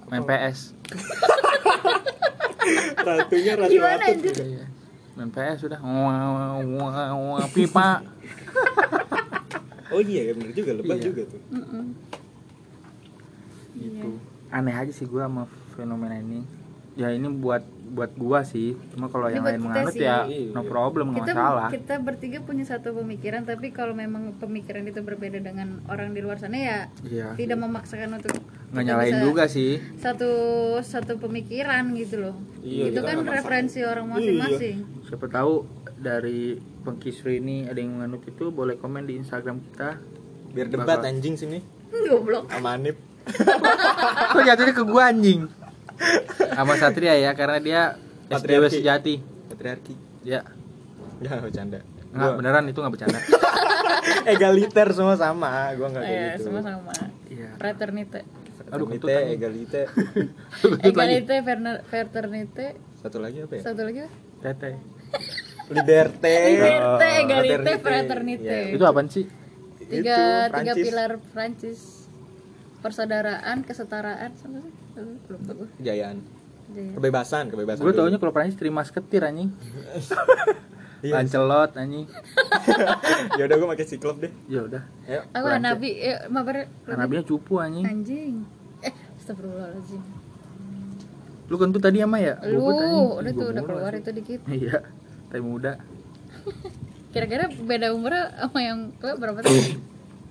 [0.06, 0.60] main PS
[3.08, 4.34] ratunya ratu Gimana, ratu anjir?
[4.38, 4.66] Iya.
[5.16, 5.80] main PS sudah
[7.50, 7.90] pipa
[9.88, 11.04] oh iya ya bener juga lebah Iya.
[11.04, 11.86] juga tuh Mm-mm.
[13.74, 14.10] gitu
[14.50, 15.44] aneh aja sih gua sama
[15.74, 16.46] fenomena ini
[16.94, 18.76] ya ini buat buat gua sih.
[18.92, 20.04] Cuma kalau yang lain menganut sih.
[20.04, 20.52] ya Iya.
[20.52, 21.70] no problem nggak masalah.
[21.70, 26.36] kita bertiga punya satu pemikiran tapi kalau memang pemikiran itu berbeda dengan orang di luar
[26.36, 27.32] sana ya iya.
[27.34, 28.36] tidak memaksakan untuk
[28.68, 29.80] nggak nyalain juga sih.
[29.98, 30.30] satu
[30.80, 32.36] satu pemikiran gitu loh.
[32.60, 34.78] Iya, itu kan referensi orang masing-masing.
[35.04, 35.64] Siapa tahu
[35.96, 39.98] dari pengkisru ini ada yang menganut itu boleh komen di Instagram kita.
[40.52, 41.60] Biar debat Bakal- anjing sini.
[41.88, 42.52] Goblok.
[42.52, 43.00] Sama Anip.
[44.32, 45.48] Kok jatuhnya ke gua anjing
[46.50, 47.82] sama Satria ya karena dia
[48.28, 49.20] SDW sejati.
[49.48, 49.96] Patriarki.
[50.22, 50.44] Ya.
[51.18, 51.82] Ya bercanda.
[52.08, 53.20] Nggak Gua- beneran itu nggak bercanda.
[54.28, 56.44] Egaliter semua sama gua nggak kayak Eh, gitu.
[56.46, 56.94] sama-sama
[57.28, 57.50] iya.
[57.56, 58.22] Fraternite.
[58.68, 59.00] Aduh, anjing.
[59.32, 59.84] egalite
[60.84, 61.36] egalite
[61.88, 62.68] fraternite.
[63.00, 63.62] Satu lagi apa ya?
[63.64, 64.12] Satu lagi apa?
[64.44, 64.72] Tete
[65.68, 66.36] liberte.
[66.50, 68.44] Liberté, Oh, egalite, fraternite.
[68.44, 68.76] Iya.
[68.76, 69.26] itu apaan sih?
[69.82, 71.80] Tiga Itu, tiga pilar Prancis.
[72.78, 76.18] Persaudaraan kesetaraan sama sih lupa gue kejayaan.
[76.68, 76.92] Jaya.
[77.00, 77.84] kebebasan kebebasan.
[77.84, 79.52] Gue taunya kalau Prancis terima seketir anjing.
[81.06, 81.22] Iya.
[81.22, 82.10] Lancelot anjing.
[83.38, 84.34] Ya udah gua pakai siklop deh.
[84.50, 85.22] Ya udah Ayo.
[85.30, 85.46] aku.
[85.46, 87.86] Hanabi eh mabar Hanabinya cupu anjing.
[87.86, 88.34] Anjing.
[88.82, 90.02] Eh astagfirullahaladzim.
[91.48, 92.42] Lu kentut tadi ama ya?
[92.50, 92.66] Lu
[93.22, 94.42] udah tuh udah keluar itu dikit.
[94.58, 94.82] Iya
[95.28, 95.78] tapi muda.
[97.12, 99.78] Kira-kira beda umurnya sama yang tua berapa sih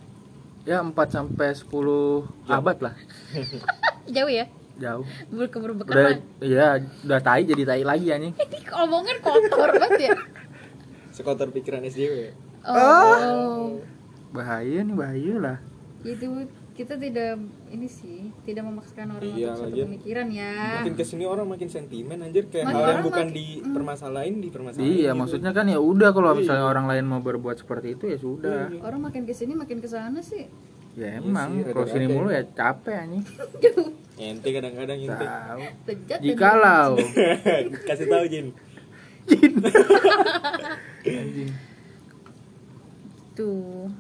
[0.71, 1.69] ya 4 sampai 10
[2.51, 2.95] abad lah.
[4.11, 5.05] Jauh ya jauh.
[5.29, 8.35] Ber keburu udah iya udah tai jadi tai lagi anjing.
[8.69, 10.17] Omongan kotor banget ya.
[11.17, 13.81] Sekotor pikiran SJW oh.
[14.29, 15.59] Bahaya nih bahaya lah.
[16.03, 20.53] Itu kita tidak ini sih tidak memaksakan orang Iya, untuk satu pemikiran ya.
[20.79, 22.45] Makin ke sini orang makin sentimen anjir.
[22.47, 25.17] Kayak Makin hal yang bukan makin- dipermasalahin dipermasalahin iya gitu.
[25.17, 26.39] maksudnya kan ya udah kalau Iya.
[26.39, 28.69] misalnya orang lain mau berbuat seperti itu ya sudah.
[28.69, 28.81] Iya.
[28.83, 30.53] orang makin ke sini makin ke sana sih.
[30.93, 32.13] Ya Iya emang sih, kalau sini ya.
[32.13, 33.25] mulu ya capek anjing
[34.17, 35.61] ente kadang-kadang ente tahu.
[36.21, 36.91] Jikalau
[37.89, 38.47] kasih tahu Jin.
[41.05, 41.51] Anjing
[43.37, 43.93] tuh.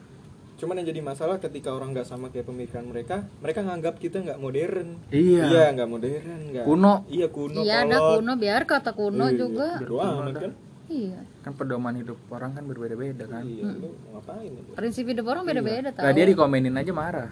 [0.57, 4.40] Cuman yang jadi masalah ketika orang nggak sama kayak pemikiran mereka mereka nganggap kita nggak
[4.40, 4.96] modern.
[5.12, 5.42] Iya.
[5.44, 6.64] iya nggak modern nggak.
[6.64, 6.94] Kuno.
[7.12, 9.68] iya kuno iya ada kuno biar kata kuno Iya, juga.
[9.85, 10.52] doa amat kan?
[10.88, 11.20] Iya.
[11.44, 13.44] Kan pedoman hidup orang kan berbeda-beda kan?
[13.44, 14.50] Iya lu mau ngapain?
[14.72, 17.29] Prinsip hidup orang beda-beda Lah tahu dia dikomenin aja marah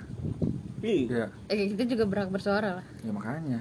[0.84, 1.06] iya.
[1.08, 2.86] Ya eh kita juga berhak bersuara lah.
[3.00, 3.60] Ya makanya.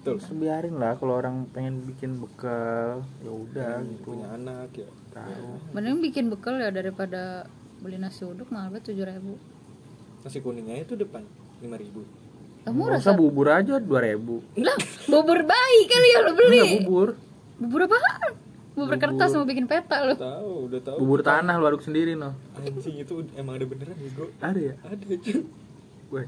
[0.00, 0.16] Betul.
[0.16, 4.02] Terus biarin lah kalau orang pengen bikin bekal ya udah Hmm, gitu.
[4.06, 4.88] punya anak ya.
[5.10, 5.76] Tahu.
[5.76, 7.44] Mending bikin bekal ya daripada
[7.78, 9.36] beli nasi uduk mahal banget tujuh ribu.
[10.20, 11.20] Nasi kuningnya itu depan
[11.60, 12.04] lima ribu.
[12.60, 14.40] Kamu rasa bubur aja dua ribu.
[14.56, 16.56] Lah bubur bayi kali ya lo beli.
[16.56, 17.08] Enggak bubur.
[17.60, 18.32] Bubur apaan?
[18.70, 20.96] Bubur kertas mau bikin peta lo tahu udah tahu.
[20.96, 24.74] Bubur tanah lu aduk sendiri no anjing itu emang ada beneran ego ada ya?
[24.80, 25.44] Ada cuy
[26.10, 26.24] gue.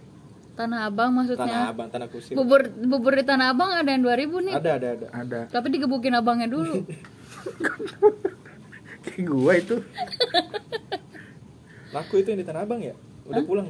[0.53, 2.37] Tanah abang tanah maksudnya abang tanah kusir.
[2.37, 4.55] Bubur bubur di tanah abang ada yang 2000 nih.
[4.55, 5.07] Ada ada ada.
[5.11, 5.41] Ada.
[5.49, 6.77] Tapi digebukin abangnya dulu.
[9.03, 9.77] Kayak gua itu.
[11.95, 12.95] Laku itu yang di tanah abang ya?
[13.27, 13.69] Udah pulang?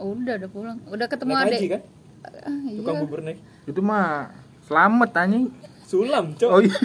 [0.00, 0.78] Oh, udah udah pulang.
[0.88, 1.82] Udah ketemu haji adek kan?
[2.24, 2.78] Ah, iya.
[2.80, 3.38] tukang bubur naik.
[3.68, 4.32] Itu mah
[4.64, 5.52] selamat anjing.
[5.84, 6.50] Sulam cok.
[6.50, 6.74] Oh iya.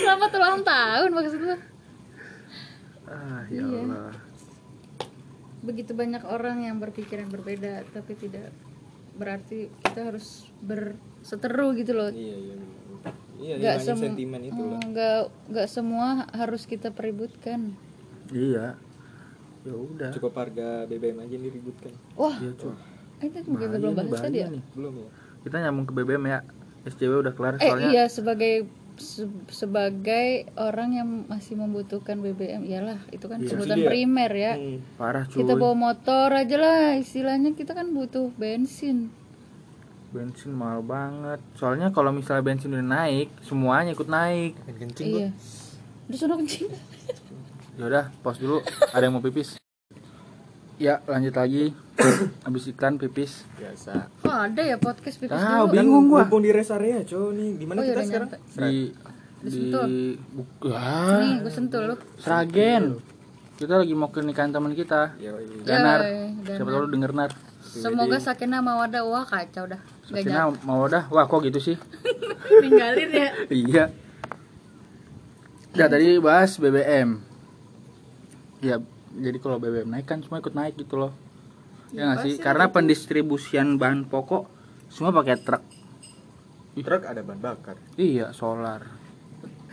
[0.00, 1.56] Selamat ulang tahun maksud gua.
[3.06, 4.25] Ah ya Iya.
[5.66, 8.54] Begitu banyak orang yang berpikiran berbeda tapi tidak
[9.16, 12.08] berarti kita harus berseteru gitu loh.
[12.08, 12.54] Iya iya
[13.36, 15.18] iya Nggak sem- sentimen itu lah Oh, nggak
[15.50, 17.74] nggak semua harus kita peributkan.
[18.30, 18.78] Iya.
[19.66, 20.10] Ya udah.
[20.14, 21.92] Cukup harga BBM aja yang diributkan.
[22.14, 22.74] Wah iya cuy.
[23.18, 24.48] itu juga Bahaya belum bahas tadi ya?
[24.48, 24.62] nih.
[24.76, 25.08] belum ya?
[25.42, 26.38] Kita nyambung ke BBM ya.
[26.86, 27.88] SCW udah kelar eh soalnya.
[27.90, 33.48] iya sebagai se- sebagai orang yang masih membutuhkan BBM iyalah itu kan Iya.
[33.50, 33.88] kebutuhan Subsidi ya?
[33.88, 34.52] primer ya.
[34.54, 34.78] Hmm.
[34.96, 35.38] parah cuy.
[35.40, 39.12] kita bawa motor aja lah istilahnya kita kan butuh bensin.
[40.08, 41.42] Bensin mahal banget.
[41.52, 44.56] Soalnya kalau misalnya bensin udah naik semuanya ikut naik.
[44.70, 45.28] Kencing iya.
[46.06, 46.70] Udah sono kencing?
[47.76, 48.64] Ya udah pause dulu.
[48.90, 49.60] Ada yang mau pipis
[50.76, 51.72] ya lanjut lagi.
[52.44, 53.48] Habis iklan pipis.
[53.54, 54.12] Biasa.
[54.22, 55.72] Oh ada ya podcast pipis Tahu, dulu?
[55.72, 56.24] bingung gua.
[56.24, 57.50] mumpung di rest area cowok nih.
[57.54, 58.28] Di mana oh iya kita sekarang?
[58.28, 58.38] nyampe.
[58.52, 58.80] Di
[59.36, 59.86] Di di Sentul.
[60.32, 62.84] buk- ah, nih gue sentuh lu Sragen.
[63.54, 65.16] Kita lagi mau ke nikahan teman kita.
[65.16, 65.32] Iya.
[65.62, 67.30] Danar Yoi, siapa tahu lu denger nar.
[67.62, 69.80] Semoga sakinah mawadah wah kacau dah.
[70.02, 71.76] Sakina mau dah wah kok gitu sih?
[72.62, 73.28] Ninggalin ya.
[73.64, 73.84] Iya.
[75.72, 77.20] Ya tadi bahas BBM
[78.58, 78.80] ya
[79.16, 81.12] jadi kalau BBM naik kan semua ikut naik gitu loh.
[81.94, 82.34] Ya nggak sih?
[82.36, 84.50] karena pendistribusian bahan pokok
[84.90, 85.62] semua pakai truk.
[86.76, 87.76] Truk ada bahan bakar.
[87.96, 88.84] Iya solar.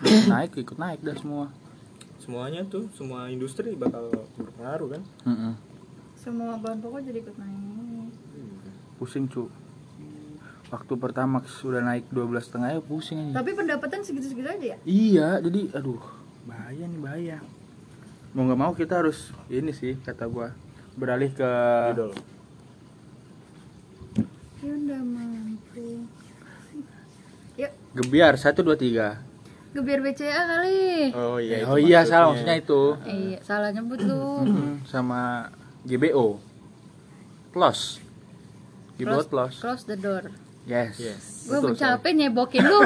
[0.03, 1.51] Naik ikut naik dah semua.
[2.19, 4.08] Semuanya tuh semua industri bakal
[4.39, 5.03] berpengaruh kan?
[5.25, 5.53] Mm-mm.
[6.15, 8.08] semua bahan pokok jadi ikut naik.
[8.95, 9.51] Pusing cu.
[10.71, 14.77] Waktu pertamax sudah naik 12 setengah ya pusing aja Tapi pendapatan segitu-segitu aja ya?
[14.89, 16.01] iya jadi aduh
[16.49, 17.38] bahaya nih bahaya
[18.34, 20.54] mau nggak mau kita harus ini sih kata gua
[20.93, 21.50] beralih ke
[21.93, 22.13] Dodol.
[24.60, 26.08] Ya udah mampu.
[27.54, 29.22] Yuk, gebiar satu dua tiga
[29.74, 31.10] gebiar BCA kali.
[31.17, 31.65] Oh iya.
[31.65, 34.46] oh iya salah maksudnya itu Iya, salah nyebut lu.
[34.46, 35.50] Mm, sama
[35.82, 36.38] GBO
[37.50, 37.98] plus
[38.96, 40.30] GBO Close, plus close the door.
[40.69, 41.50] yes, Yes.
[41.50, 42.86] Gue capek nyebokin lu.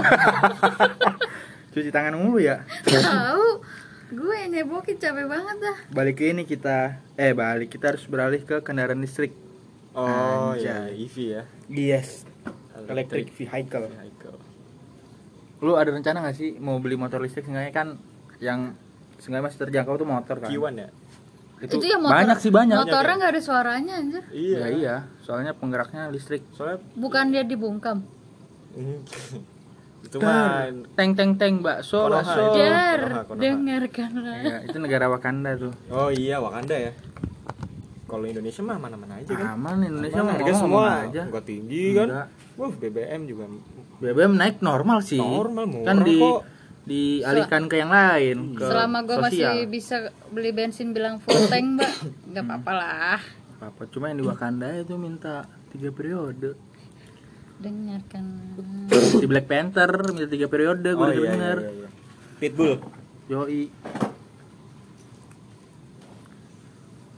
[1.76, 3.60] cuci tangan mulu ya Tahu.
[4.08, 5.78] Gue yang nyebokin capek banget dah.
[5.90, 6.78] balik ke ini kita
[7.14, 9.36] eh balik kita harus beralih ke kendaraan listrik
[9.92, 10.64] Oh Anjay.
[10.64, 11.44] iya, EV ya.
[11.68, 12.24] yes
[12.80, 14.38] electric vehicle vehicle.
[15.58, 17.88] lu ada rencana gak sih mau beli motor listrik seenggaknya kan
[18.38, 18.78] yang
[19.18, 20.90] seenggaknya masih terjangkau tuh motor kan Kiwan ya?
[21.58, 22.14] itu, Itu, ya motor.
[22.14, 24.24] banyak sih banyak Motornya nggak ada suaranya anjir.
[24.30, 24.58] Iya.
[24.58, 28.06] ya iya soalnya penggeraknya listrik Soalnya Bukan dia dibungkam.
[30.08, 33.36] Itu mah teng teng teng bakso Konoha bakso Konoha.
[33.36, 34.38] dengarkanlah.
[34.40, 36.92] ya, itu negara Wakanda tuh Oh iya Wakanda ya.
[38.08, 39.48] Kalau Indonesia mah mana-mana aja kan.
[39.54, 42.08] aman Indonesia Aman, mau harga ngomong semua aja nggak tinggi kan.
[42.08, 42.28] Enggak.
[42.56, 43.44] Wah BBM juga
[43.98, 46.42] BBM naik normal sih Normal, murah kan di kok.
[46.88, 49.96] dialihkan ke yang lain ke Selama gue masih bisa
[50.30, 51.92] beli bensin bilang full tank, Mbak,
[52.32, 53.20] nggak apa-apa lah.
[53.60, 56.56] apa cuma yang di Wakanda itu minta tiga periode
[57.58, 58.24] Dengarkan.
[59.18, 61.90] di Black Panther minta tiga periode gue Oh denger iya, denger iya, iya.
[62.38, 62.74] Pitbull.
[63.28, 63.64] yoi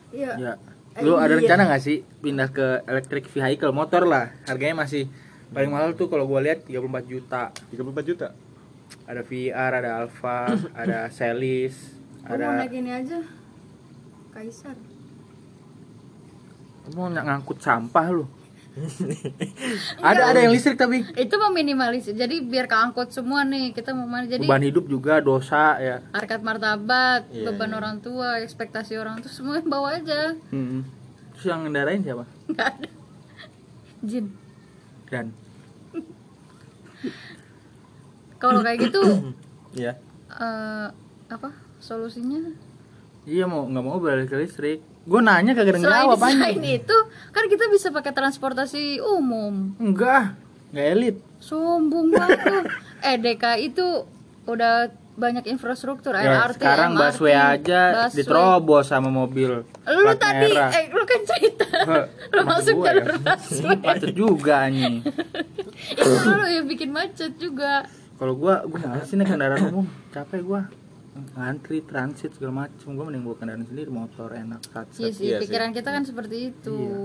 [0.10, 0.34] Iya.
[0.36, 0.54] ya
[0.99, 5.06] lu ada rencana nggak sih pindah ke electric vehicle motor lah harganya masih
[5.49, 6.75] paling mahal tuh kalau gua lihat 34
[7.06, 8.28] juta 34 juta.
[9.06, 10.49] ada VR ada Alfa
[10.82, 13.19] ada Celis Gue mau ada naik ini aja.
[14.30, 14.75] Kaisar.
[16.84, 18.25] Lu mau ng- ngangkut sampah lu
[20.10, 22.08] ada ada yang listrik tapi Itu meminimalis.
[22.08, 23.72] Jadi biar keangkut semua nih.
[23.72, 28.39] Kita mau mana jadi beban hidup juga dosa ya harkat martabat, Iya, beban orang tua,
[28.39, 30.36] ekspektasi orang tua semua bawa aja.
[30.50, 30.84] Hmm.
[31.32, 32.89] terus yang ngendarain siapa Nggak ada.
[34.02, 34.26] Jin.
[35.08, 35.32] dan
[38.38, 39.02] Kalau kayak gitu
[39.80, 39.94] Iya.
[40.32, 40.88] eh
[41.30, 42.42] apa solusinya?
[43.24, 46.98] iya mau nggak mau beralih ke listrik gue nanya kagak ada Selain, jawab selain itu
[47.30, 49.74] kan kita bisa pakai transportasi umum.
[49.76, 50.38] enggak
[50.69, 52.63] nggak elit Sombong banget tuh.
[53.02, 53.88] Eh DKI itu
[54.45, 58.17] udah banyak infrastruktur Ya, LRT, sekarang MRT, busway aja busway.
[58.17, 60.69] diterobos sama mobil Lu tadi merah.
[60.69, 61.65] eh lu kan cerita.
[62.36, 63.17] Lu masuk jalur ya.
[63.26, 63.80] busway.
[63.82, 64.95] Macet juga anjing.
[65.89, 67.88] itu lu yang bikin macet juga.
[68.15, 70.62] Kalau gua gua sih naik kendaraan umum, capek gua.
[71.10, 75.12] Ngantri, transit segala macem Gua mending bawa kendaraan sendiri, motor enak, Iya satset.
[75.13, 75.48] sih, Iya sih.
[75.48, 76.76] pikiran kita kan seperti itu.
[76.76, 77.00] Iya.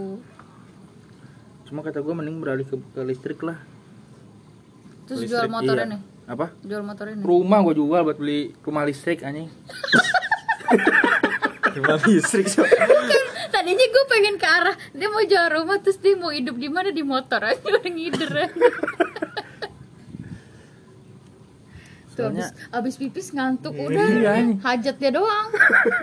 [1.64, 3.58] Cuma kata gua mending beralih ke, ke listrik lah.
[5.04, 5.92] Terus Listrik, jual motornya iya.
[5.96, 6.00] nih.
[6.24, 6.46] Apa?
[6.60, 7.24] Jual motornya nih.
[7.24, 9.48] Rumah gua jual buat beli rumah listrik anjing.
[11.74, 12.62] Rumah listrik so.
[13.50, 16.90] Tadinya gue pengen ke arah dia mau jual rumah terus dia mau hidup di mana
[16.90, 18.68] di motor aja udah ngider aja.
[22.14, 24.58] Tuh abis, Soalnya- abis pipis ngantuk udah Iya, anjing.
[24.60, 25.48] hajat dia doang.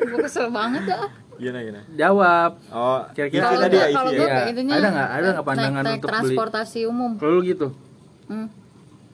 [0.03, 1.07] Gue kesel banget dah.
[1.33, 1.81] Gimana gimana?
[1.91, 2.51] Jawab.
[2.69, 4.27] Oh, Kira-kira Kalau tadi gua- ya kalau gue ya.
[4.29, 4.43] Iya.
[4.45, 6.19] intinya Ada nggak- ada nggak pandangan naik, naik untuk beli?
[6.21, 7.11] transportasi umum.
[7.15, 7.67] Kalau lu gitu,
[8.27, 8.47] Hmm.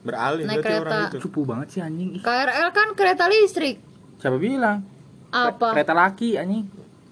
[0.00, 0.98] Beralih Naik kereta.
[1.08, 1.18] itu.
[1.20, 2.18] cupu banget sih anjing.
[2.18, 3.78] KRL kan kereta listrik.
[4.16, 4.82] siapa bilang?
[5.28, 5.70] Apa?
[5.72, 6.66] Kereta laki anjing.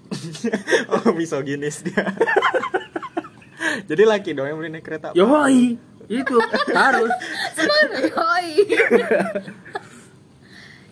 [0.93, 2.03] oh, misoginis dia.
[3.89, 5.11] Jadi laki dong yang beli naik kereta.
[5.13, 5.75] Yoi,
[6.07, 6.37] itu
[6.71, 7.11] harus.
[8.09, 8.49] Yoi.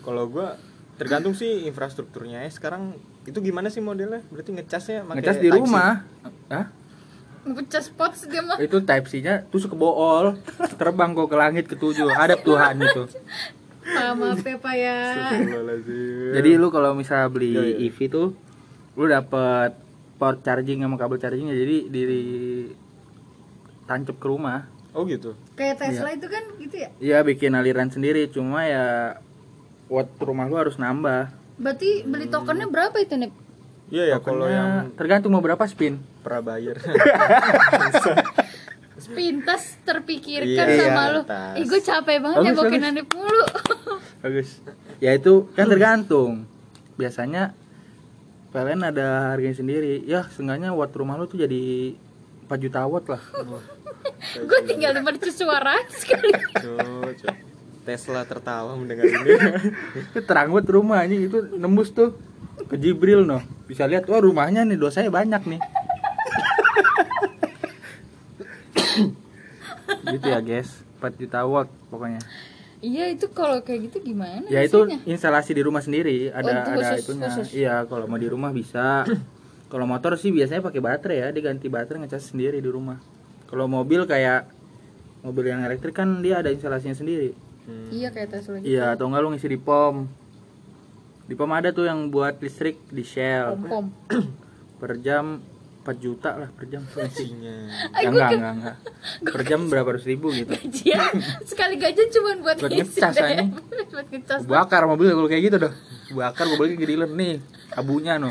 [0.04, 0.60] Kalau gua
[1.00, 2.50] tergantung sih infrastrukturnya ya.
[2.52, 4.20] Sekarang itu gimana sih modelnya?
[4.28, 6.04] Berarti ngecasnya pakai Ngecas di rumah.
[6.52, 6.66] Hah?
[7.44, 8.56] Ngecas spot dia mah.
[8.60, 10.36] Itu type C-nya tuh ke bool,
[10.80, 12.08] terbang kok ke langit ketujuh.
[12.08, 13.04] Ada Tuhan itu.
[13.84, 14.98] Ah, maaf ya Pak ya.
[16.40, 17.92] Jadi lu kalau misal beli Iya, iya.
[17.92, 18.28] EV tuh
[18.96, 19.76] lu dapet
[20.16, 22.02] port charging sama kabel chargingnya jadi di
[23.84, 24.64] tancap ke rumah.
[24.96, 25.36] Oh gitu.
[25.58, 26.88] Kayak Tesla itu kan gitu ya.
[26.96, 29.18] Iya bikin aliran sendiri, cuma ya
[29.88, 31.30] watt rumah lu harus nambah.
[31.54, 33.30] Berarti beli tokennya berapa itu nih?
[33.92, 36.00] Iya ya kalau yang tergantung mau berapa spin.
[36.24, 36.80] prabayar.
[39.04, 41.20] Pintas terpikirkan Iya, sama lu.
[41.60, 42.80] Ih gue capek banget Bagus, ya bokin.
[42.80, 43.44] Hanif mulu.
[44.24, 44.50] Bagus.
[45.04, 46.48] Ya itu kan tergantung.
[46.96, 47.52] Biasanya
[48.54, 50.00] PLN ada harganya sendiri.
[50.08, 51.92] Ya, seenggaknya watt rumah lu tuh jadi
[52.48, 53.20] 4 juta watt lah.
[54.48, 56.32] gue tinggal di mercu suara sekali.
[56.62, 57.34] Cuk, cuk.
[57.84, 59.36] Tesla tertawa mendengar ini.
[60.08, 62.16] itu terang banget rumah anjing itu nembus tuh
[62.64, 63.44] ke Jibril noh.
[63.64, 65.60] Bisa lihat wah rumahnya nih dosanya banyak nih.
[70.06, 72.20] gitu ya guys 4 juta watt pokoknya
[72.78, 74.98] iya itu kalau kayak gitu gimana ya itu isinya?
[75.06, 77.48] instalasi di rumah sendiri ada Oh, itu ada khusus- itunya khusus.
[77.52, 79.04] iya kalau mau di rumah bisa
[79.72, 83.00] kalau motor sih biasanya pakai baterai ya diganti baterai ngecas sendiri di rumah
[83.46, 84.48] kalau mobil kayak
[85.20, 87.32] mobil yang elektrik kan dia ada instalasinya sendiri
[87.64, 87.88] Hmm.
[87.88, 88.68] iya kayak Tesla gitu.
[88.68, 90.04] Iya atau enggak lu ngisi di pom.
[91.24, 93.56] Di pom ada tuh yang buat listrik di Shell.
[93.56, 93.86] Pom pom.
[94.80, 95.40] Per jam
[95.84, 96.80] 4 juta lah per jam.
[97.12, 97.68] Isinya.
[98.00, 98.76] ya, enggak enggak enggak.
[99.20, 100.56] Per jam berapa ratus ribu gitu.
[100.56, 101.12] Gajian
[101.44, 103.48] sekali gajian cuma buat Buat ngisi ngecas, anjing.
[103.92, 104.40] buat ngecas.
[104.48, 105.72] Bakar mobil kalau kayak gitu dah
[106.12, 107.40] bakar ke dealer nih
[107.74, 108.30] abunya no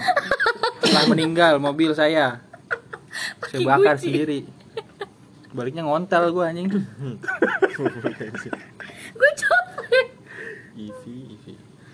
[0.81, 2.41] setelah meninggal mobil saya.
[3.49, 4.45] Saya bakar sendiri.
[5.53, 6.67] Baliknya ngontel gue anjing
[9.23, 10.07] gue capek
[10.73, 11.03] EV,
[11.37, 11.45] EV.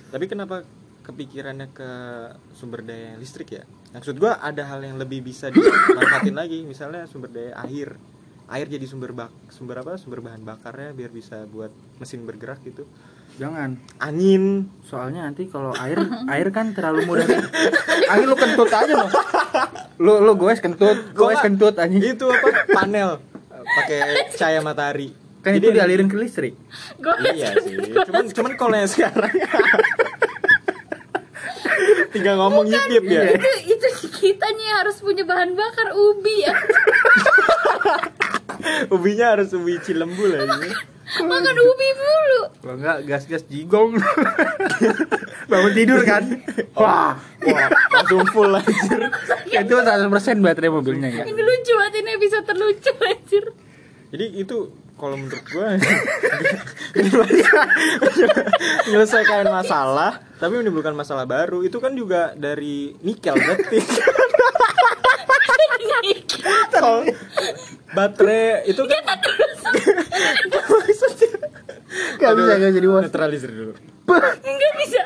[0.10, 0.66] Tapi kenapa
[1.06, 1.92] kepikirannya ke
[2.58, 3.64] sumber daya listrik ya?
[3.94, 7.98] Maksud gua ada hal yang lebih bisa dimanfaatin lagi, misalnya sumber daya air.
[8.50, 10.02] Air jadi sumber bak sumber apa?
[10.02, 11.70] Sumber bahan bakarnya biar bisa buat
[12.02, 12.90] mesin bergerak gitu.
[13.38, 14.68] jangan Angin.
[14.84, 17.24] soalnya nanti kalau air air kan terlalu mudah
[18.12, 19.08] angin lu kentut aja lo
[20.02, 22.68] lu lu gue kentut gue kentut anjing Itu apa?
[22.68, 23.22] Panel
[23.64, 25.14] pakai cahaya matahari.
[25.40, 26.54] Kan itu dialirin ke listrik.
[27.00, 27.76] Gue Iya sih.
[27.80, 29.32] Cuman cuman kalau yang sekarang
[32.14, 33.22] tinggal ngomong yip yip ya.
[33.38, 33.88] itu itu
[34.18, 36.54] kitanya yang harus punya bahan bakar ubi ya.
[38.94, 40.70] Ubinya harus ubi cilembu lah ini.
[41.24, 42.42] makan ubi mulu.
[42.62, 43.98] Kalau enggak gas gas jigong.
[45.50, 46.22] Bangun tidur kan?
[46.78, 49.10] Wah Wah, langsung full anjir.
[49.50, 51.24] itu 100% baterai mobilnya ya?
[51.26, 53.44] Ini lucu banget ini bisa terlucu anjir.
[54.12, 54.58] Jadi itu
[55.00, 55.80] kalau menurut gua
[58.86, 63.80] menyelesaikan masalah tapi menimbulkan masalah baru itu kan juga dari nikel berarti.
[66.70, 67.04] Kalau
[67.91, 69.04] baterai itu kan
[70.64, 71.39] maksudnya
[72.20, 73.74] Gak bisa gak jadi bos netralisir dulu.
[74.10, 75.02] Nggak bisa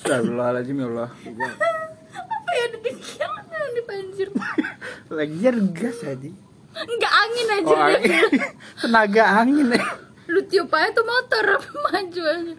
[0.00, 1.08] Astagfirullahaladzim ya Allah.
[1.12, 4.28] Apa ya ada di mana di banjir
[5.12, 6.30] Lagian gas aja
[6.72, 7.72] nggak angin aja.
[7.72, 8.30] Oh angin.
[8.82, 9.66] Tenaga angin.
[9.76, 9.84] Ya
[10.32, 11.44] lu tiup aja tuh motor
[11.84, 12.54] maju aja.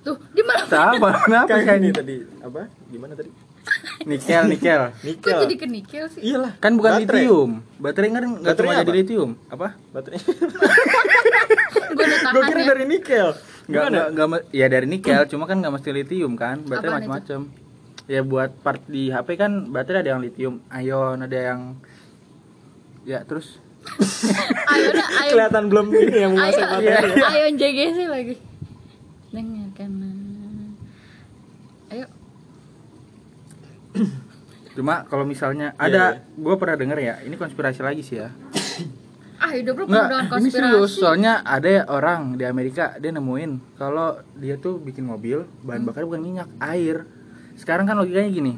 [0.00, 0.64] Tuh di mana?
[0.64, 2.60] Sama Kenapa sih kayak ini tadi apa?
[2.88, 3.30] Gimana tadi?
[4.08, 4.82] Nikel nikel.
[4.96, 6.20] Kok nikel jadi ke nikel sih?
[6.32, 7.20] Iyalah Kan bukan Baterai.
[7.20, 7.50] litium.
[7.76, 8.98] Baterai kan nggak Baterai cuma jadi apa?
[9.04, 9.30] litium.
[9.52, 9.68] Apa?
[9.92, 10.18] baterai.
[11.90, 13.28] Gue kira ya dari nikel.
[13.70, 17.40] Enggak, enggak, enggak, ya dari nikel, cuma kan nggak mesti litium kan, baterai macam-macam.
[18.10, 21.78] Ya buat part di HP kan baterai ada yang litium ion, ada yang
[23.06, 23.62] ya terus
[25.30, 27.28] kelihatan belum ini yang ayo menguasai materi ya.
[27.32, 28.34] ayo JGC lagi
[29.32, 29.90] dengarkan
[31.90, 32.06] ayo
[34.76, 36.22] cuma kalau misalnya Iya, ada, iya.
[36.38, 38.30] gue pernah denger ya, ini konspirasi lagi sih ya.
[39.42, 44.20] ah hidup lu dengan ini serius, konspirasi soalnya ada orang di Amerika dia nemuin kalau
[44.36, 47.08] dia tuh bikin mobil bahan bakarnya bukan minyak, air.
[47.60, 48.52] Sekarang kan logikanya gini.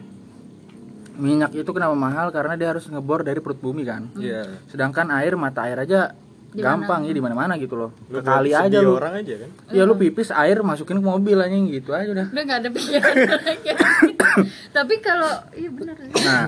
[1.12, 4.08] Minyak itu kenapa mahal karena dia harus ngebor dari perut bumi kan.
[4.14, 4.48] Iya.
[4.66, 6.14] Sedangkan air mata air aja
[6.48, 7.90] Di gampang ya di mana-mana gitu loh.
[8.06, 8.92] Lu Ke kali aja lu.
[8.94, 12.26] orang aja kan Ya lu pipis air masukin ke mobil anjing gitu aja udah.
[12.28, 13.70] udah nggak ada pikiran lagi
[14.70, 16.46] tapi kalau iya benar Nah,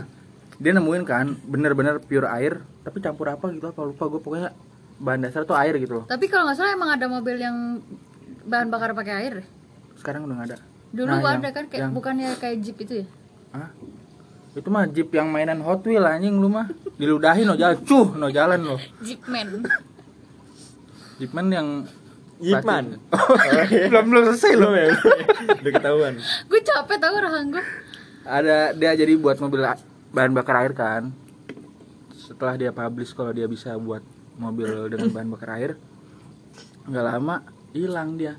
[0.54, 4.52] dia nemuin kan bener-bener pure air tapi campur apa gitu apa lupa gue pokoknya
[4.94, 6.04] bahan dasar tuh air gitu loh.
[6.04, 7.80] tapi kalau nggak salah emang ada mobil yang
[8.44, 9.46] bahan bakar pakai air deh.
[9.96, 10.58] Sekarang udah gak ada.
[10.94, 13.06] Dulu Nah, ada yang- kan kayak yang- bukannya kayak jeep itu ya
[13.50, 13.70] Hah?
[14.54, 16.70] Itu mah Jeep yang mainan Hot Wheel anjing lu mah.
[16.94, 18.78] Diludahin no jalan, cuh no jalan lo.
[19.02, 19.66] Jeepman
[21.18, 21.68] Jeepman yang
[22.38, 23.86] Yipman plastik.
[23.90, 24.74] belum belum selesai lo.
[24.74, 24.90] ya
[25.54, 27.64] udah ketahuan gue capek tau rahang gue
[28.22, 29.62] Ada dia jadi buat mobil
[30.10, 31.10] bahan bakar air kan.
[32.14, 34.00] Setelah dia publish kalau dia bisa buat
[34.34, 35.70] mobil dengan bahan bakar air,
[36.86, 38.38] nggak lama hilang dia.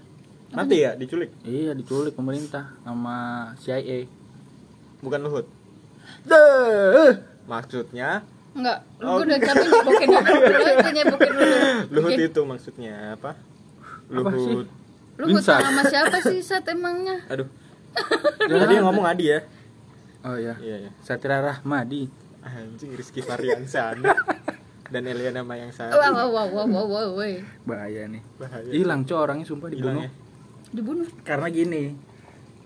[0.56, 3.18] Mati ya diculik Iya diculik pemerintah sama
[3.58, 4.08] CIA.
[5.00, 5.46] bukan Luhut
[6.24, 7.12] Deh.
[7.46, 8.24] maksudnya
[8.56, 9.20] Enggak, Oh.
[9.20, 11.34] gue udah capek nyebokin dulu nyebokin
[11.94, 13.36] Luhut itu maksudnya apa
[14.08, 14.30] Apa?
[14.32, 14.68] Luhut
[15.16, 15.60] Lu Binsar.
[15.60, 17.20] hutang sama siapa sih saat emangnya?
[17.28, 17.48] aduh
[18.48, 19.40] tadi yang ngomong Adi ya
[20.26, 20.56] Oh iya.
[20.58, 22.08] iya iya Satria Rahmadi.
[22.42, 24.16] anjing Rizky Variansana
[24.94, 27.28] dan Eliana Mayang Sari Wah wah wah wah wah wah wah
[27.66, 28.22] Bahaya nih.
[28.38, 30.02] bahaya Hilang cowok orangnya sumpah dibunuh.
[30.02, 30.10] ya
[30.76, 31.96] Dibunuh Karena gini.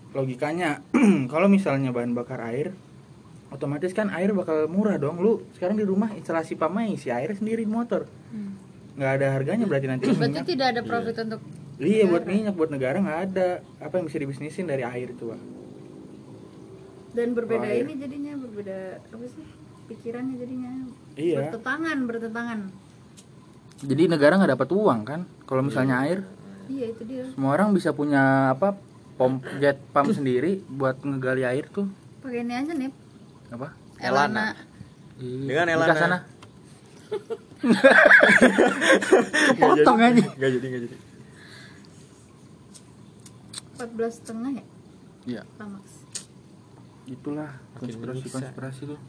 [0.10, 0.82] Logikanya
[1.32, 2.74] kalau misalnya bahan bakar air
[3.50, 7.62] otomatis kan air bakal murah dong lu sekarang di rumah instalasi pamai isi air sendiri
[7.62, 8.54] di motor Hmm.
[8.94, 11.42] nggak ada harganya berarti nanti Berarti minyak tidak ada profit untuk
[11.78, 13.48] iya buat minyak buat negara nggak ada
[13.82, 15.42] apa yang bisa dibisnisin dari air itu Bang?
[17.10, 19.46] Dan berbeda Oh, ini jadinya berbeda apa sih?
[19.88, 20.72] pikirannya jadinya
[21.18, 21.38] Iya.
[21.42, 22.60] bertentangan bertentangan
[23.82, 25.22] Jadi negara nggak dapat uang kan?
[25.48, 26.22] Kalau misalnya air,
[26.70, 28.78] iya itu dia semua orang bisa punya apa?
[29.18, 31.90] Pom jet pump sendiri buat ngegali air tuh.
[32.22, 32.94] pakai ini aja nih
[33.50, 33.74] Apa?
[33.98, 34.54] Elana.
[35.20, 35.94] Ih, Dengan Elana.
[35.94, 36.18] sana.
[39.60, 40.24] Potong aja.
[40.38, 40.98] Gak jadi, gak jadi.
[43.80, 44.66] 14 setengah ya
[45.26, 45.86] Iya, Lamax
[47.10, 49.00] itulah Makin konspirasi-konspirasi tuh.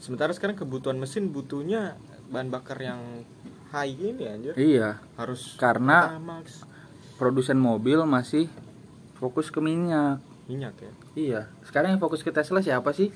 [0.00, 3.22] Sementara sekarang kebutuhan mesin butuhnya bahan bakar yang
[3.70, 4.54] high ini anjir.
[4.56, 6.66] Iya, Harus karena Pertamax.
[7.20, 8.48] Produsen mobil masih
[9.20, 10.24] fokus ke minyak.
[10.48, 10.92] minyak ya.
[11.12, 13.12] Iya, sekarang yang fokus ke Tesla siapa sih?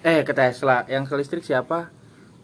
[0.00, 0.88] Eh, ke Tesla.
[0.88, 1.92] Yang ke listrik siapa?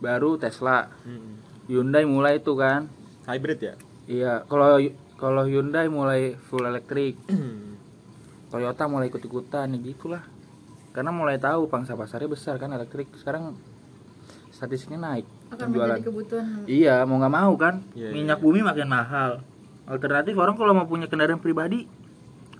[0.04, 0.92] Baru Tesla.
[1.08, 1.40] Mm-mm.
[1.66, 2.92] Hyundai mulai itu kan.
[3.24, 3.74] Hybrid ya.
[4.04, 4.76] Iya, kalau
[5.16, 7.16] kalau Hyundai mulai full elektrik,
[8.52, 10.22] Toyota mulai ikut-ikutan ya gitulah.
[10.92, 13.10] Karena mulai tahu pangsa pasarnya besar kan elektrik.
[13.16, 13.56] Sekarang
[14.52, 15.96] statistiknya naik akan penjualan.
[15.96, 17.80] menjadi kebutuhan Iya, mau nggak mau kan?
[17.96, 18.44] Iya, Minyak iya.
[18.44, 19.32] bumi makin mahal.
[19.88, 21.88] Alternatif orang kalau mau punya kendaraan pribadi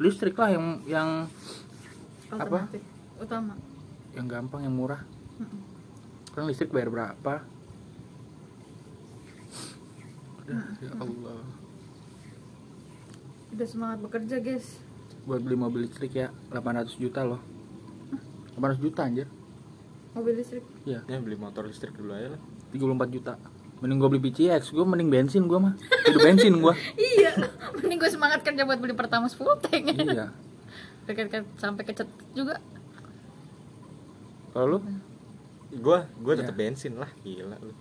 [0.01, 1.09] listrik lah yang yang
[2.33, 2.81] alternatif
[3.19, 3.59] utama
[4.15, 5.03] yang gampang yang murah.
[5.37, 5.61] Mm-mm.
[6.33, 7.45] Kan listrik bayar berapa?
[10.43, 11.45] Udah, ya Allah.
[13.49, 14.81] udah semangat bekerja guys
[15.29, 17.43] Buat beli mobil listrik ya 800 juta loh.
[18.57, 19.29] 800 juta anjir.
[20.17, 22.41] mobil listrik Iya, Ya beli motor listrik dulu aja lah.
[22.73, 23.37] 34 juta.
[23.79, 25.75] Mending gue beli PCX, gue mending bensin gue mah.
[26.05, 26.75] Hidup bensin gue.
[27.15, 27.31] iya
[27.75, 30.35] mending gue semangat kerja buat beli pertama full tank iya.
[31.05, 32.59] Dekat sampai kecet juga
[34.51, 34.79] Kalau lu?
[35.75, 36.41] Gua gua Iya.
[36.43, 37.73] tetap bensin lah, gila lu.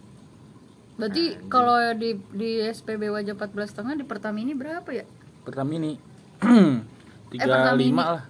[0.96, 5.06] berarti kalau di di SPB wajah 14 setengah di Pertamini berapa ya
[5.42, 5.94] Pertamini
[6.38, 6.82] Eh,
[7.30, 7.92] 35 Pertamini.
[7.94, 8.24] lah.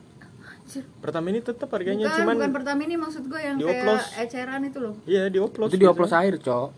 [0.59, 0.83] Anjir.
[0.99, 4.03] Pertamini tetap harganya bukan cuman bukan Pertamini maksud gue yang dioplos.
[4.09, 5.69] kayak eceran itu loh Iya, dioplos.
[5.69, 6.27] Itu dioplos biasanya.
[6.27, 6.69] air, Cok.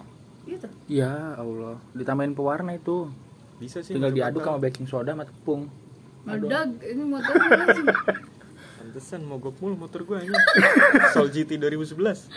[0.49, 3.05] Iya tuh Ya Allah, ditambahin pewarna itu.
[3.55, 3.93] Bisa sih.
[3.93, 5.69] Tinggal diaduk sama baking soda sama tepung.
[6.19, 7.87] meledak ini motor langsung
[8.79, 10.33] Pantesan mogok mulu motor gua ini.
[11.11, 12.33] Soul GT 2011.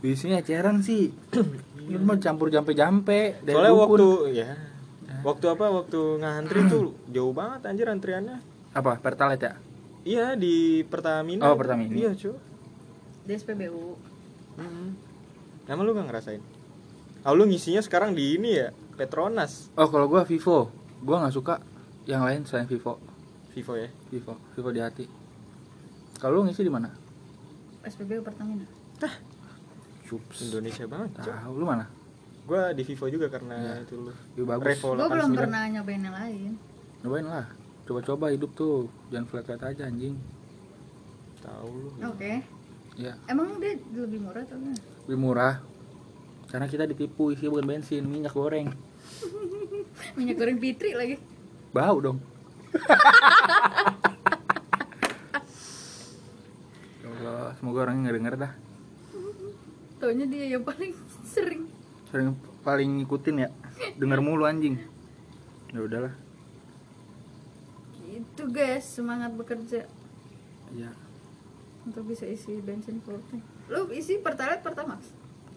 [0.00, 1.14] Biasanya eceran sih.
[1.84, 3.84] Ini mah campur jampe-jampe dari Soalnya dukun.
[3.84, 4.50] waktu ya
[5.20, 8.40] waktu apa waktu ngantri tuh jauh banget anjir antriannya.
[8.72, 8.96] apa?
[8.98, 9.54] Pertalite ya?
[10.02, 11.44] Iya di Pertamina.
[11.44, 11.92] Oh, Pertamina.
[11.92, 12.36] Iya, cuy.
[13.22, 13.96] di SPBU
[14.54, 14.88] Mm-mm.
[15.64, 16.40] Emang lu gak ngerasain?
[17.24, 20.68] Ah lu ngisinya sekarang di ini ya, Petronas, Oh, kalau gua Vivo.
[21.00, 21.56] Gua nggak suka
[22.04, 23.00] yang lain selain Vivo.
[23.50, 23.88] Vivo ya.
[24.12, 25.08] Vivo, Vivo di hati.
[26.20, 26.92] Kalau lu ngisi di mana?
[27.80, 28.64] SPBU Pertamina
[30.04, 30.44] Cups.
[30.44, 31.10] Indonesia banget.
[31.18, 31.88] Tahu lu mana?
[32.44, 33.88] Gua di Vivo juga karena Iya.
[33.88, 34.12] itu lu.
[34.36, 34.76] Ya bagus.
[34.76, 35.40] Revo gue belum 89.
[35.40, 36.50] pernah nyobain yang lain
[37.00, 37.46] Cobain lah.
[37.84, 38.88] Coba-coba hidup tuh.
[39.08, 40.16] Jangan flat-flat aja anjing.
[41.40, 41.88] Tahu lu.
[42.00, 42.32] oke
[42.94, 45.54] Ya, emang dia lebih murah atau enggak lebih murah.
[46.54, 48.70] Karena kita ditipu isi bukan bensin, minyak goreng.
[50.16, 51.18] minyak goreng fitri lagi
[51.74, 52.18] Bau dong.
[57.02, 58.52] Ya Allah, semoga orangnya nggak denger dah.
[59.98, 60.92] taunya dia yang paling
[61.24, 61.66] sering
[62.06, 63.48] Sering paling ngikutin ya.
[63.96, 64.78] Denger mulu anjing.
[65.70, 66.14] Ya udahlah.
[68.04, 69.90] gitu guys semangat bekerja
[70.70, 70.90] Ya.
[71.82, 75.10] untuk bisa isi bensin full tank lu isi pertalite pertamax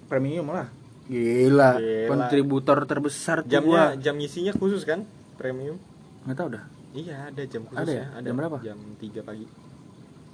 [0.09, 0.65] Premium lah.
[1.07, 2.07] Gila, Gila.
[2.07, 3.97] kontributor terbesar tuh Jamnya gua.
[3.97, 5.07] jam ngisinya khusus kan?
[5.35, 5.79] Premium.
[6.23, 6.63] Nggak tahu dah.
[6.91, 8.03] Iya, ada jam Ada khususnya.
[8.09, 8.19] ya?
[8.21, 8.57] Jam berapa?
[8.59, 9.45] Jam 3 pagi.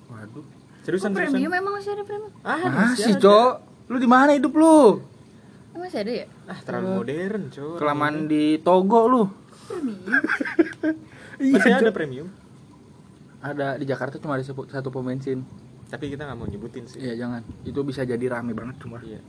[0.05, 0.45] Waduh.
[0.81, 1.31] Seriusan, oh, seriusan?
[1.31, 2.59] premium emang masih ada premium Ah,
[2.91, 3.21] Masih, ada.
[3.21, 3.51] Cok.
[3.85, 4.65] Lu di mana hidup lu?
[4.65, 4.99] oh,
[5.75, 7.75] masih ada ya Ah, terlalu modern, Cok.
[7.77, 9.23] Kelamaan di Togo lu.
[9.63, 9.99] premium
[11.53, 11.95] Masih Iya, ada Cok.
[11.95, 12.27] premium.
[13.39, 15.43] Ada di Jakarta cuma ada satu pom bensin.
[15.85, 16.97] Tapi kita nggak mau nyebutin sih.
[16.97, 17.41] Iya, jangan.
[17.61, 18.97] Itu bisa jadi rame banget cuma.
[18.99, 19.19] Iya.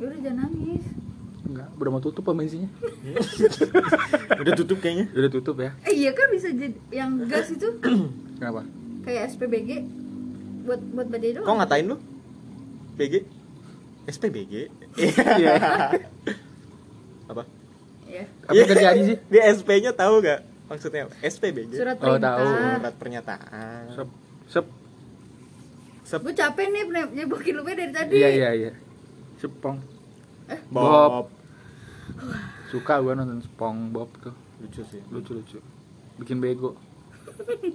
[0.00, 0.84] Ya udah jangan nangis
[1.42, 2.70] Enggak, udah mau tutup pom bensinnya.
[4.40, 5.10] Udah tutup kayaknya.
[5.10, 5.74] Udah tutup ya.
[5.82, 7.66] eh iya kan bisa jadi yang gas itu
[8.38, 8.62] Kenapa?
[9.02, 9.82] kayak SPBG
[10.62, 11.96] buat buat bajai doang Kok ngatain lu?
[12.94, 13.14] BG?
[14.06, 14.54] SPBG?
[15.40, 15.54] Iya.
[17.26, 17.42] Apa?
[18.04, 19.16] ya Apa terjadi sih?
[19.26, 20.40] Dia SP-nya tahu gak?
[20.66, 21.14] Maksudnya apa?
[21.20, 21.72] SPBG?
[21.74, 22.46] surat Oh, perintah tahu.
[22.46, 23.82] Surat pernyataan.
[23.90, 24.08] Sep.
[24.46, 24.66] Sep.
[26.04, 26.20] Sep.
[26.20, 28.70] gue capek nih nih- nyebokin lu dari tadi Iya, iya, iya.
[29.40, 29.78] Sepong.
[30.68, 31.26] Bob.
[31.26, 31.26] Bob.
[32.68, 34.34] Suka gua nonton Spong Bob tuh.
[34.60, 35.00] Lucu sih.
[35.08, 35.58] Lucu-lucu.
[36.20, 36.76] Bikin bego.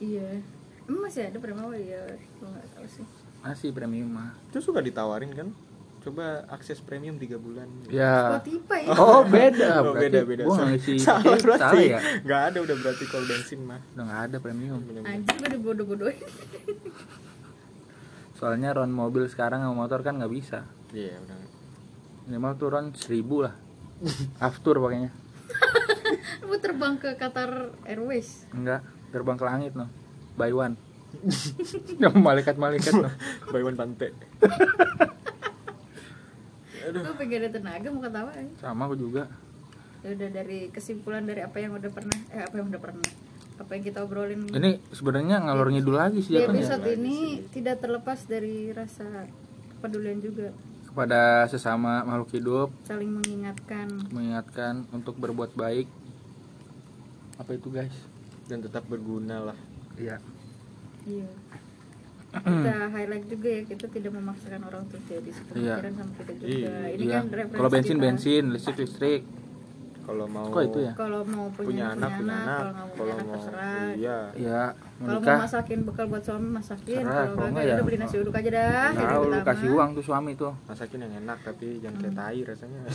[0.00, 0.40] iya
[0.88, 3.04] emang masih ada premium ya gue nggak tahu sih
[3.40, 4.36] Masih premium mah.
[4.50, 5.48] Itu suka ditawarin kan?
[6.00, 7.68] Coba akses premium 3 bulan.
[7.88, 8.40] Ya.
[8.40, 9.68] Spotify ya Oh, beda.
[9.80, 10.42] Oh, berarti beda beda.
[10.44, 11.60] Gua nggak ngisi salah berarti.
[11.60, 11.98] salah ya.
[12.24, 13.80] Gak ada udah berarti kalau bensin mah.
[13.92, 14.80] Udah nggak ada premium.
[15.04, 16.20] Anjir gue dibodoh-bodohin
[18.40, 20.64] soalnya ron mobil sekarang sama motor kan nggak bisa.
[20.96, 21.36] Iya udah
[22.24, 23.54] minimal tuh ron seribu lah.
[24.40, 25.12] Aftur pakainya
[26.46, 28.48] Lu terbang ke Qatar Airways.
[28.56, 28.80] enggak
[29.12, 29.92] terbang ke langit no.
[30.38, 30.78] By one.
[32.02, 33.10] Yang malaikat malaikat no.
[33.52, 34.14] By one pante
[36.90, 38.42] Gue pengen ada tenaga mau ketawa ya.
[38.58, 39.28] sama aku juga.
[40.00, 43.04] Ya udah dari kesimpulan dari apa yang udah pernah eh apa yang udah pernah
[43.60, 44.48] apa yang kita obrolin.
[44.48, 46.64] Ini sebenarnya ngalor ngidul lagi sih jatuhnya.
[46.64, 49.28] episode ini tidak terlepas dari rasa
[49.76, 50.48] kepedulian juga.
[50.88, 52.68] Kepada sesama makhluk hidup.
[52.88, 53.86] Saling mengingatkan.
[54.10, 55.86] Mengingatkan untuk berbuat baik.
[57.36, 57.94] Apa itu guys?
[58.48, 59.58] Dan tetap berguna lah.
[60.00, 60.16] Iya.
[61.04, 61.28] Iya.
[62.40, 66.46] Kita highlight juga ya kita tidak memaksakan orang untuk jadi sepemikiran sama kita juga.
[66.46, 66.76] Iya.
[66.94, 67.18] ini iya.
[67.18, 67.24] kan
[67.58, 68.04] kalau bensin kita.
[68.06, 69.22] bensin listrik listrik
[70.06, 70.92] kalau mau kok itu ya?
[70.96, 72.60] Kalau mau punya, punya anak punya anak
[72.96, 73.90] kalau mau terserah.
[73.96, 74.18] iya.
[74.36, 74.62] Iya
[75.00, 77.02] kalau mau masakin bekal buat suami masakin.
[77.04, 77.74] Kalau kalau nggak nggak ya ya.
[77.76, 79.48] udah beli nasi uduk aja dah tahu lu pertama.
[79.48, 80.52] kasih uang tuh suami tuh.
[80.68, 82.80] Masakin yang enak tapi jangan kayak tai rasanya.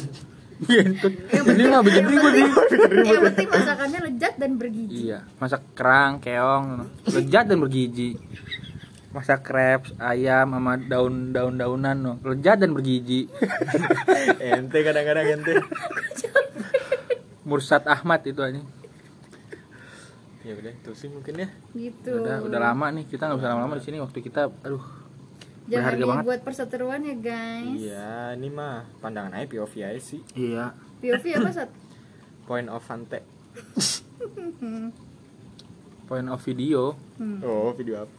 [0.55, 1.07] Gitu.
[1.35, 5.61] ini mah bikin yang ribut nih penting, yang penting masakannya lezat dan bergizi iya masak
[5.75, 6.87] kerang keong.
[7.11, 8.15] Lezat dan bergizi
[9.15, 12.13] masak crepes ayam sama daun daun daunan no.
[12.19, 13.31] lezat dan bergizi
[14.43, 15.53] ente kadang-kadang ente
[17.45, 18.57] Mursat Ahmad itu aja.
[20.41, 21.49] Ya udah itu sih mungkin ya.
[21.71, 22.11] Gitu.
[22.11, 23.97] Udah udah lama nih kita nggak bisa lama-lama di sini.
[23.97, 24.81] Waktu kita aduh
[25.65, 26.21] jangan berharga banget.
[26.21, 27.77] dibuat perseteruan ya guys.
[27.79, 30.21] Iya ini mah pandangan aja POV aja sih.
[30.33, 30.73] Iya.
[30.99, 31.69] POV apa sat?
[32.43, 33.21] Point of fante
[36.05, 36.93] point of video.
[37.17, 37.41] Hmm.
[37.41, 38.15] oh video apa?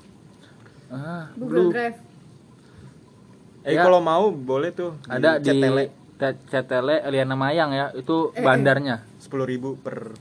[0.88, 1.98] Ah Google lu Drive.
[3.62, 3.82] Eh Ya.
[3.82, 4.94] kalau mau boleh tuh.
[5.06, 5.76] Ada di CTL
[6.16, 8.98] Te- CTL Eliana Mayang ya itu Eh, eh.
[9.26, 10.14] Sepuluh ribu per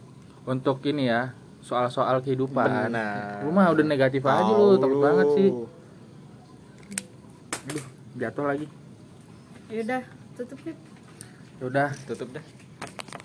[0.49, 2.89] untuk ini ya soal-soal kehidupan.
[2.89, 3.45] Benar.
[3.45, 5.49] lu mah udah negatif aja lu takut banget sih.
[7.69, 7.85] Aduh,
[8.17, 8.67] jatuh lagi.
[9.69, 10.03] Yaudah
[10.33, 10.77] tutup yuk.
[11.61, 11.89] Ya udah.
[12.09, 12.45] Tutup dah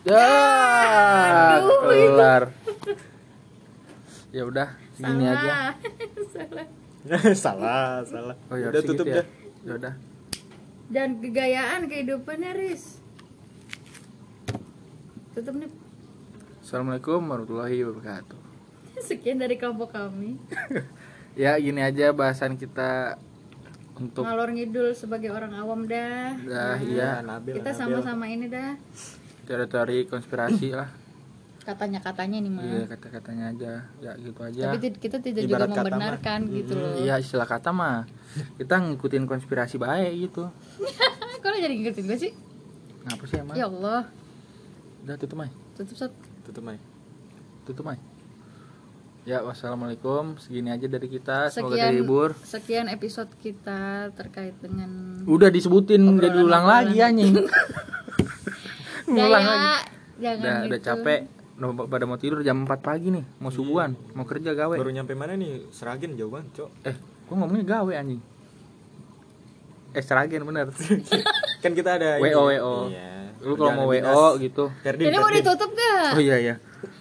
[0.04, 0.24] ya
[1.60, 2.42] kelar.
[4.30, 5.36] Ya udah segini Salah.
[5.36, 5.54] aja.
[6.34, 6.66] Salah.
[7.44, 8.36] Salah salah.
[8.52, 9.66] Oh ya udah tutup gitu dah ya.
[9.66, 9.94] ya udah.
[10.90, 12.99] Dan kegayaan kehidupannya Riz
[15.40, 15.72] tutup nih.
[16.60, 18.40] Assalamualaikum warahmatullahi wabarakatuh.
[19.08, 20.36] Sekian dari kelompok kami.
[21.38, 23.14] Ya gini aja bahasan kita
[23.94, 26.34] untuk ngalor ngidul sebagai orang awam dah.
[26.42, 27.22] Dah iya.
[27.22, 28.74] Nabil kita sama-sama ini dah.
[29.46, 30.90] Teori-teori konspirasi lah.
[31.70, 33.72] Katanya-katanya nih mah iya kata-katanya aja.
[34.02, 34.74] Ya gitu aja.
[34.74, 36.98] Tapi kita tidak Ibarat juga kata membenarkan gitu loh.
[36.98, 38.10] Iya istilah kata mah
[38.58, 40.50] kita ngikutin konspirasi baik gitu.
[41.40, 42.32] Kok lo jadi ngikutin gue sih?
[43.06, 44.10] Ngapa sih emang ya Allah
[45.04, 46.12] udah tutup mai tutup sat.
[46.44, 46.78] Tutup Mai
[47.68, 48.00] tutup mai
[49.28, 50.40] ya wassalamualaikum.
[50.40, 51.52] Segini aja dari kita.
[51.52, 57.36] Semoga sekian terhibur sekian episode kita terkait dengan udah disebutin jadi ulang lagi anjing.
[59.10, 59.68] Ngulang lagi.
[60.20, 60.68] jangan udah gitu.
[60.68, 61.20] udah capek.
[61.60, 63.24] Udah pada mau tidur jam 4 pagi nih.
[63.38, 64.74] Mau subuhan mau kerja gawe.
[64.80, 65.68] Baru nyampe mana nih?
[65.70, 66.70] Seragen jauh banget cok.
[66.88, 66.96] Eh
[67.28, 68.20] gua ngomongnya gawe anjing.
[69.92, 70.72] Eh Seragen bener.
[71.62, 72.48] Kan kita ada WO.
[72.48, 72.74] WO.
[72.88, 73.29] iya.
[73.40, 74.68] Lu kalau mau WO gitu.
[74.84, 76.54] Ferdin, ini mau ditutup gak oh iya iya.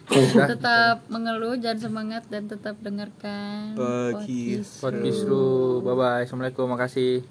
[0.10, 4.82] Tetap mengeluh jangan semangat dan tetap dengarkan Podcast.
[4.82, 4.82] podcast.
[4.82, 6.66] Podcast lu bye bye assalamualaikum.
[6.72, 7.22] Makasih